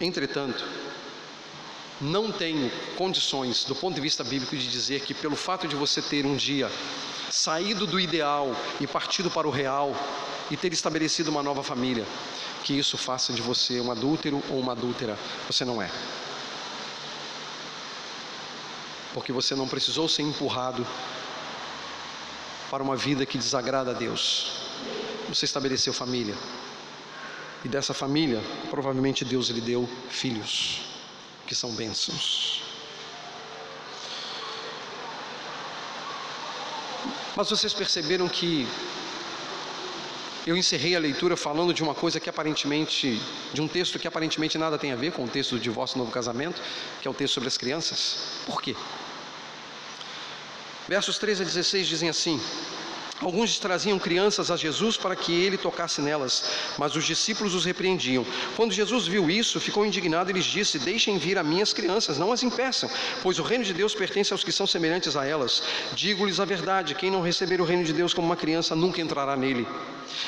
[0.00, 0.62] Entretanto,
[2.00, 6.02] não tenho condições, do ponto de vista bíblico, de dizer que pelo fato de você
[6.02, 6.70] ter um dia
[7.30, 9.94] saído do ideal e partido para o real
[10.50, 12.06] e ter estabelecido uma nova família,
[12.62, 15.18] que isso faça de você um adúltero ou uma adúltera.
[15.46, 15.90] Você não é.
[19.14, 20.86] Porque você não precisou ser empurrado
[22.70, 24.60] para uma vida que desagrada a Deus.
[25.28, 26.34] Você estabeleceu família.
[27.64, 30.95] E dessa família, provavelmente Deus lhe deu filhos,
[31.46, 32.62] que são bênçãos.
[37.36, 38.66] Mas vocês perceberam que
[40.46, 43.20] eu encerrei a leitura falando de uma coisa que aparentemente,
[43.52, 45.98] de um texto que aparentemente nada tem a ver com o texto do divórcio e
[45.98, 46.62] novo casamento,
[47.02, 48.18] que é o texto sobre as crianças.
[48.46, 48.74] Por quê?
[50.88, 52.40] Versos 13 a 16 dizem assim:
[53.20, 56.44] Alguns traziam crianças a Jesus para que ele tocasse nelas,
[56.76, 58.26] mas os discípulos os repreendiam.
[58.54, 62.30] Quando Jesus viu isso, ficou indignado e lhes disse: Deixem vir a minhas crianças, não
[62.30, 62.90] as impeçam,
[63.22, 65.62] pois o reino de Deus pertence aos que são semelhantes a elas.
[65.94, 69.34] Digo-lhes a verdade: quem não receber o reino de Deus como uma criança nunca entrará
[69.34, 69.66] nele.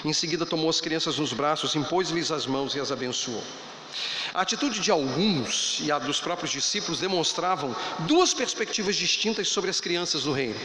[0.03, 3.45] Em seguida, tomou as crianças nos braços, impôs-lhes as mãos e as abençoou.
[4.35, 9.81] A atitude de alguns e a dos próprios discípulos demonstravam duas perspectivas distintas sobre as
[9.81, 10.61] crianças do reino.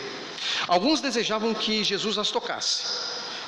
[0.68, 2.84] Alguns desejavam que Jesus as tocasse,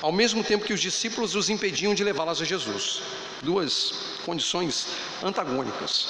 [0.01, 3.01] ao mesmo tempo que os discípulos os impediam de levá-las a Jesus.
[3.41, 3.93] Duas
[4.25, 4.87] condições
[5.21, 6.07] antagônicas.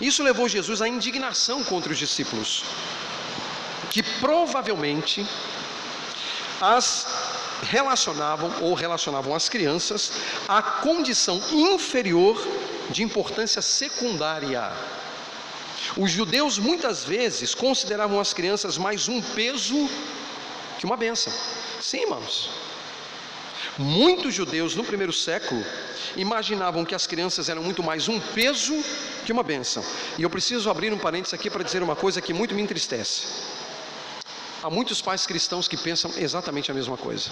[0.00, 2.64] Isso levou Jesus à indignação contra os discípulos,
[3.90, 5.26] que provavelmente
[6.60, 7.06] as
[7.62, 10.12] relacionavam ou relacionavam as crianças
[10.48, 12.40] à condição inferior
[12.90, 14.72] de importância secundária.
[15.96, 19.88] Os judeus muitas vezes consideravam as crianças mais um peso
[20.78, 21.32] que uma benção.
[21.80, 22.50] Sim, irmãos.
[23.78, 25.64] Muitos judeus no primeiro século
[26.16, 28.74] imaginavam que as crianças eram muito mais um peso
[29.24, 29.84] que uma benção.
[30.18, 33.26] E eu preciso abrir um parênteses aqui para dizer uma coisa que muito me entristece.
[34.62, 37.30] Há muitos pais cristãos que pensam exatamente a mesma coisa.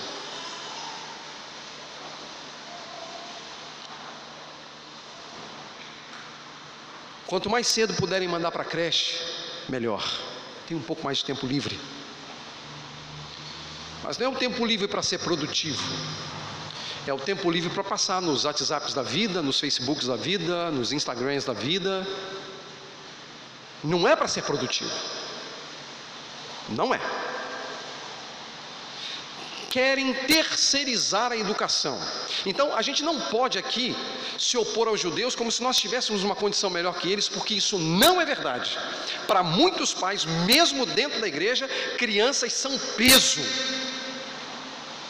[7.28, 9.20] Quanto mais cedo puderem mandar para a creche,
[9.68, 10.02] melhor.
[10.66, 11.78] Tem um pouco mais de tempo livre.
[14.02, 15.82] Mas não é um tempo livre para ser produtivo.
[17.06, 20.90] É o tempo livre para passar nos WhatsApps da vida, nos Facebooks da vida, nos
[20.90, 22.06] Instagrams da vida.
[23.84, 24.90] Não é para ser produtivo.
[26.70, 27.00] Não é
[29.70, 31.98] querem terceirizar a educação.
[32.46, 33.94] Então, a gente não pode aqui
[34.38, 37.78] se opor aos judeus como se nós tivéssemos uma condição melhor que eles, porque isso
[37.78, 38.78] não é verdade.
[39.26, 41.68] Para muitos pais, mesmo dentro da igreja,
[41.98, 43.40] crianças são peso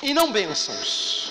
[0.03, 1.31] e não bênçãos.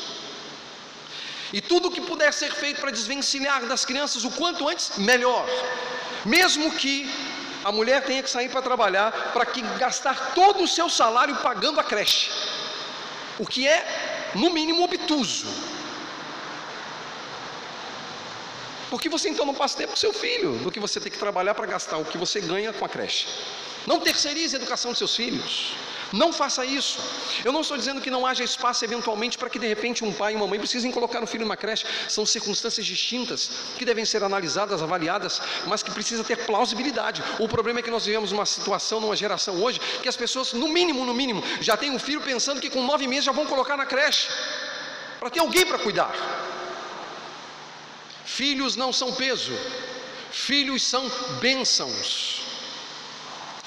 [1.51, 5.45] E tudo que puder ser feito para desvencilhar das crianças o quanto antes, melhor.
[6.25, 7.09] Mesmo que
[7.63, 11.79] a mulher tenha que sair para trabalhar para que gastar todo o seu salário pagando
[11.79, 12.29] a creche
[13.39, 15.47] o que é, no mínimo, obtuso.
[18.89, 21.53] Porque você então não passa tempo com seu filho, do que você tem que trabalhar
[21.53, 23.27] para gastar o que você ganha com a creche.
[23.85, 25.73] Não terceirize a educação dos seus filhos.
[26.13, 26.99] Não faça isso.
[27.43, 30.33] Eu não estou dizendo que não haja espaço eventualmente para que de repente um pai
[30.33, 31.85] e uma mãe precisem colocar um filho numa creche.
[32.07, 37.21] São circunstâncias distintas que devem ser analisadas, avaliadas, mas que precisa ter plausibilidade.
[37.39, 40.69] O problema é que nós vivemos uma situação, numa geração hoje, que as pessoas, no
[40.69, 43.75] mínimo, no mínimo, já têm um filho pensando que com nove meses já vão colocar
[43.75, 44.29] na creche
[45.19, 46.13] para ter alguém para cuidar.
[48.27, 49.53] Filhos não são peso.
[50.31, 51.09] Filhos são
[51.39, 52.43] bênçãos.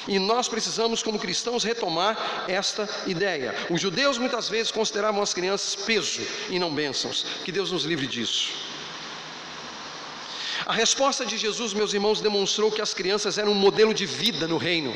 [0.06, 3.54] E nós precisamos, como cristãos, retomar esta ideia.
[3.68, 7.24] Os judeus muitas vezes consideravam as crianças peso e não bênçãos.
[7.44, 8.50] Que Deus nos livre disso.
[10.66, 14.46] A resposta de Jesus, meus irmãos, demonstrou que as crianças eram um modelo de vida
[14.46, 14.94] no reino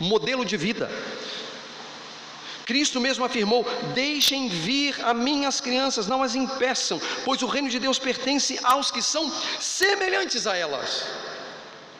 [0.00, 0.90] modelo de vida.
[2.70, 7.80] Cristo mesmo afirmou: Deixem vir a minhas crianças, não as impeçam, pois o reino de
[7.80, 11.04] Deus pertence aos que são semelhantes a elas.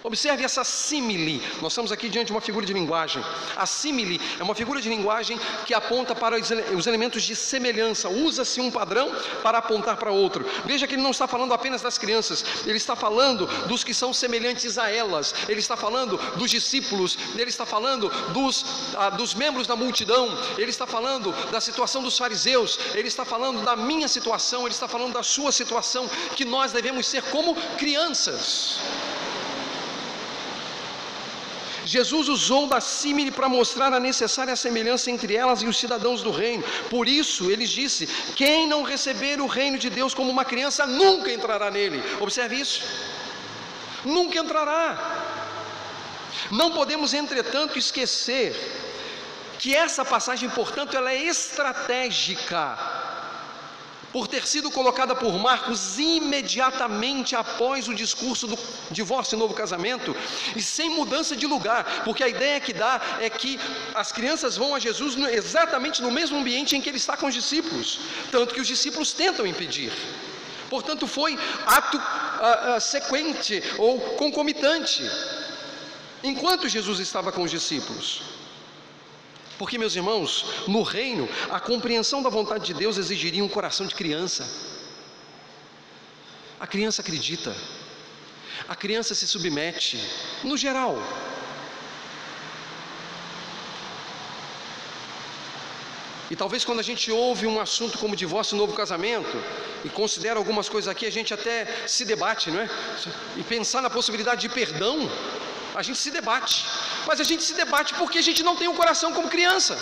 [0.03, 1.43] Observe essa símile.
[1.61, 3.23] Nós estamos aqui diante de uma figura de linguagem.
[3.57, 8.09] A símile é uma figura de linguagem que aponta para os elementos de semelhança.
[8.09, 9.11] Usa-se um padrão
[9.43, 10.47] para apontar para outro.
[10.65, 14.13] Veja que ele não está falando apenas das crianças, ele está falando dos que são
[14.13, 15.35] semelhantes a elas.
[15.49, 18.65] Ele está falando dos discípulos, ele está falando dos,
[18.97, 23.63] ah, dos membros da multidão, ele está falando da situação dos fariseus, ele está falando
[23.65, 28.79] da minha situação, ele está falando da sua situação, que nós devemos ser como crianças.
[31.95, 36.31] Jesus usou da símile para mostrar a necessária semelhança entre elas e os cidadãos do
[36.31, 36.63] reino.
[36.89, 41.33] Por isso, ele disse: Quem não receber o reino de Deus como uma criança nunca
[41.33, 42.01] entrará nele.
[42.21, 42.85] Observe isso.
[44.05, 44.87] Nunca entrará.
[46.53, 48.55] Não podemos, entretanto, esquecer
[49.59, 53.00] que essa passagem, portanto, ela é estratégica
[54.13, 58.59] por ter sido colocada por Marcos imediatamente após o discurso do
[58.91, 60.17] divórcio e novo casamento,
[60.57, 63.59] e sem mudança de lugar, porque a ideia que dá é que
[63.95, 67.35] as crianças vão a Jesus exatamente no mesmo ambiente em que ele está com os
[67.35, 68.01] discípulos,
[68.31, 69.93] tanto que os discípulos tentam impedir.
[70.69, 71.37] Portanto, foi
[71.67, 75.03] ato uh, uh, sequente ou concomitante,
[76.23, 78.23] enquanto Jesus estava com os discípulos.
[79.61, 80.31] Porque, meus irmãos,
[80.67, 84.43] no reino, a compreensão da vontade de Deus exigiria um coração de criança.
[86.59, 87.55] A criança acredita,
[88.67, 89.99] a criança se submete,
[90.43, 90.95] no geral.
[96.31, 99.37] E talvez quando a gente ouve um assunto como divórcio e novo casamento,
[99.85, 102.71] e considera algumas coisas aqui, a gente até se debate, não é?
[103.37, 104.97] E pensar na possibilidade de perdão,
[105.75, 106.65] a gente se debate,
[107.07, 109.77] mas a gente se debate porque a gente não tem um coração como criança.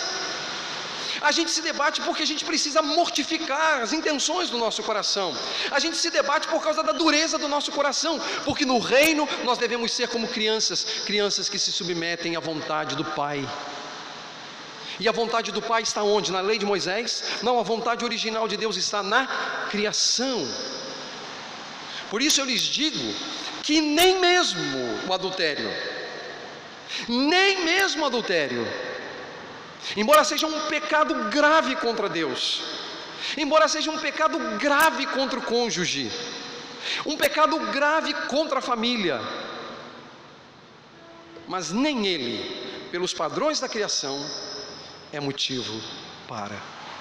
[1.21, 5.35] A gente se debate porque a gente precisa mortificar as intenções do nosso coração.
[5.69, 9.57] A gente se debate por causa da dureza do nosso coração, porque no reino nós
[9.57, 13.47] devemos ser como crianças, crianças que se submetem à vontade do Pai.
[14.99, 16.31] E a vontade do Pai está onde?
[16.31, 17.23] Na lei de Moisés?
[17.41, 19.27] Não, a vontade original de Deus está na
[19.69, 20.47] criação.
[22.09, 23.13] Por isso eu lhes digo
[23.63, 24.61] que nem mesmo
[25.07, 25.69] o adultério,
[27.07, 28.67] nem mesmo adultério,
[29.95, 32.61] embora seja um pecado grave contra Deus,
[33.37, 36.11] embora seja um pecado grave contra o cônjuge,
[37.05, 39.21] um pecado grave contra a família,
[41.47, 44.23] mas nem ele, pelos padrões da criação,
[45.11, 45.81] é motivo
[46.27, 46.55] para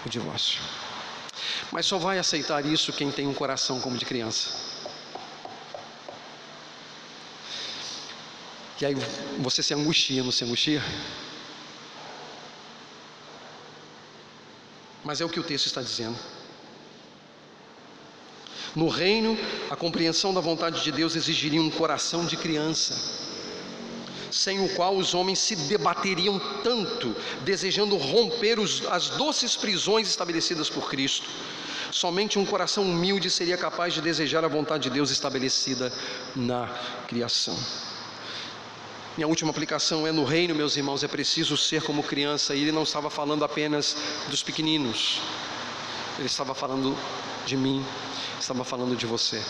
[0.04, 0.60] o divórcio.
[1.70, 4.77] Mas só vai aceitar isso quem tem um coração como de criança.
[8.80, 8.94] E aí
[9.38, 10.82] você se angustia, não se angustia?
[15.04, 16.16] Mas é o que o texto está dizendo.
[18.76, 19.36] No reino,
[19.68, 22.94] a compreensão da vontade de Deus exigiria um coração de criança,
[24.30, 30.70] sem o qual os homens se debateriam tanto, desejando romper os, as doces prisões estabelecidas
[30.70, 31.28] por Cristo.
[31.90, 35.92] Somente um coração humilde seria capaz de desejar a vontade de Deus estabelecida
[36.36, 36.68] na
[37.08, 37.58] criação.
[39.18, 42.54] Minha última aplicação é no reino, meus irmãos, é preciso ser como criança.
[42.54, 43.96] E ele não estava falando apenas
[44.28, 45.20] dos pequeninos,
[46.18, 46.96] ele estava falando
[47.44, 47.84] de mim,
[48.38, 49.42] estava falando de você.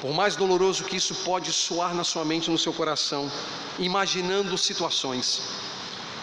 [0.00, 3.30] Por mais doloroso que isso pode soar na sua mente, no seu coração,
[3.78, 5.42] imaginando situações,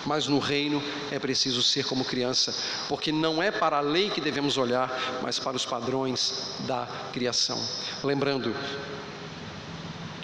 [0.08, 0.82] mas no reino
[1.12, 2.51] é preciso ser como criança,
[2.89, 7.64] porque não é para a lei que devemos olhar, mas para os padrões da criação.
[8.03, 8.55] Lembrando,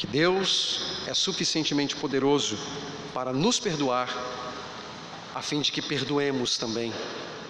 [0.03, 2.57] que Deus é suficientemente poderoso
[3.13, 4.09] para nos perdoar,
[5.33, 6.93] a fim de que perdoemos também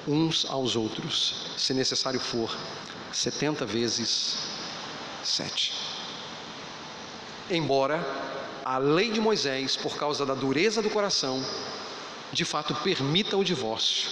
[0.07, 2.55] uns aos outros, se necessário for,
[3.11, 4.37] setenta vezes
[5.23, 5.73] sete.
[7.49, 8.05] Embora
[8.63, 11.43] a lei de Moisés, por causa da dureza do coração,
[12.31, 14.11] de fato permita o divórcio,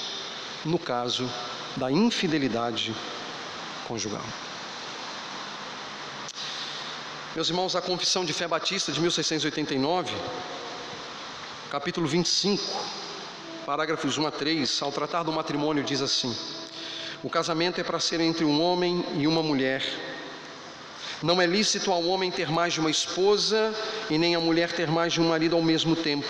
[0.65, 1.29] no caso
[1.77, 2.91] da infidelidade
[3.87, 4.25] conjugal.
[7.33, 10.13] Meus irmãos, a Confissão de Fé Batista de 1689,
[11.69, 12.61] capítulo 25,
[13.65, 16.35] parágrafos 1 a 3, ao tratar do matrimônio, diz assim:
[17.23, 19.81] O casamento é para ser entre um homem e uma mulher,
[21.23, 23.73] Não é lícito ao homem ter mais de uma esposa
[24.09, 26.27] e nem a mulher ter mais de um marido ao mesmo tempo.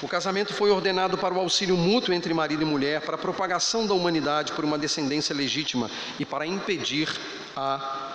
[0.00, 3.88] O casamento foi ordenado para o auxílio mútuo entre marido e mulher, para a propagação
[3.88, 7.08] da humanidade por uma descendência legítima e para impedir
[7.56, 8.09] a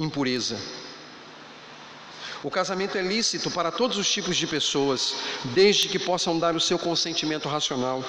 [0.00, 0.58] impureza.
[2.42, 5.14] O casamento é lícito para todos os tipos de pessoas,
[5.54, 8.02] desde que possam dar o seu consentimento racional.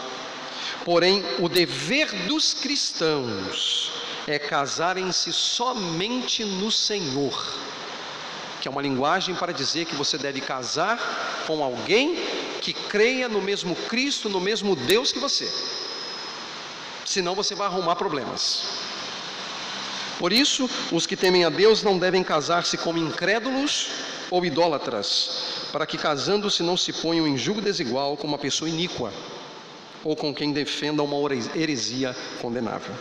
[0.86, 3.92] Porém, o dever dos cristãos
[4.26, 7.56] é casarem-se somente no Senhor,
[8.62, 10.98] que é uma linguagem para dizer que você deve casar
[11.46, 12.16] com alguém
[12.62, 15.52] que creia no mesmo Cristo, no mesmo Deus que você.
[17.06, 18.91] Senão você vai arrumar problemas.
[20.22, 23.88] Por isso, os que temem a Deus não devem casar-se como incrédulos
[24.30, 29.12] ou idólatras, para que casando-se não se ponham em julgo desigual com uma pessoa iníqua
[30.04, 31.16] ou com quem defenda uma
[31.56, 32.94] heresia condenável.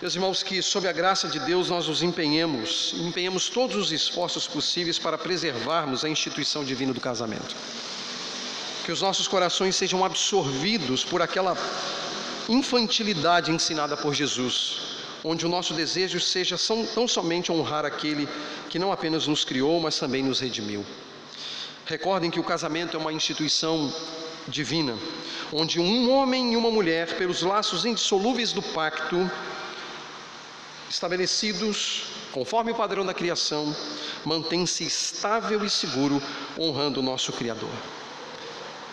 [0.00, 4.46] Meus irmãos, que sob a graça de Deus nós nos empenhemos, empenhemos todos os esforços
[4.46, 7.56] possíveis para preservarmos a instituição divina do casamento.
[8.84, 11.58] Que os nossos corações sejam absorvidos por aquela
[12.48, 14.85] infantilidade ensinada por Jesus,
[15.28, 16.56] onde o nosso desejo seja
[16.94, 18.28] tão somente honrar aquele
[18.70, 20.86] que não apenas nos criou, mas também nos redimiu.
[21.84, 23.92] Recordem que o casamento é uma instituição
[24.46, 24.96] divina,
[25.52, 29.28] onde um homem e uma mulher, pelos laços indissolúveis do pacto,
[30.88, 33.74] estabelecidos conforme o padrão da criação,
[34.24, 36.22] mantém-se estável e seguro,
[36.56, 37.70] honrando o nosso Criador.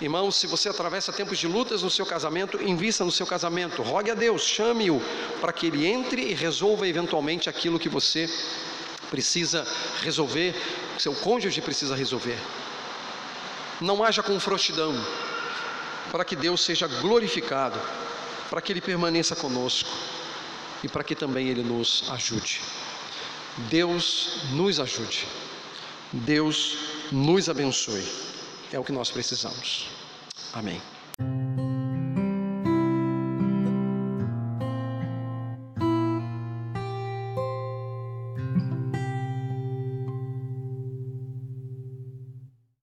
[0.03, 4.11] Irmãos, se você atravessa tempos de lutas no seu casamento, invista no seu casamento, rogue
[4.11, 5.01] a Deus, chame-o
[5.39, 8.29] para que ele entre e resolva eventualmente aquilo que você
[9.09, 9.65] precisa
[10.01, 10.53] resolver,
[10.97, 12.37] que seu cônjuge precisa resolver.
[13.79, 14.93] Não haja confrontidão,
[16.11, 17.79] para que Deus seja glorificado,
[18.49, 19.89] para que Ele permaneça conosco
[20.83, 22.59] e para que também Ele nos ajude.
[23.69, 25.25] Deus nos ajude,
[26.11, 26.77] Deus
[27.09, 28.05] nos abençoe,
[28.73, 29.92] é o que nós precisamos.
[30.53, 30.79] Amém.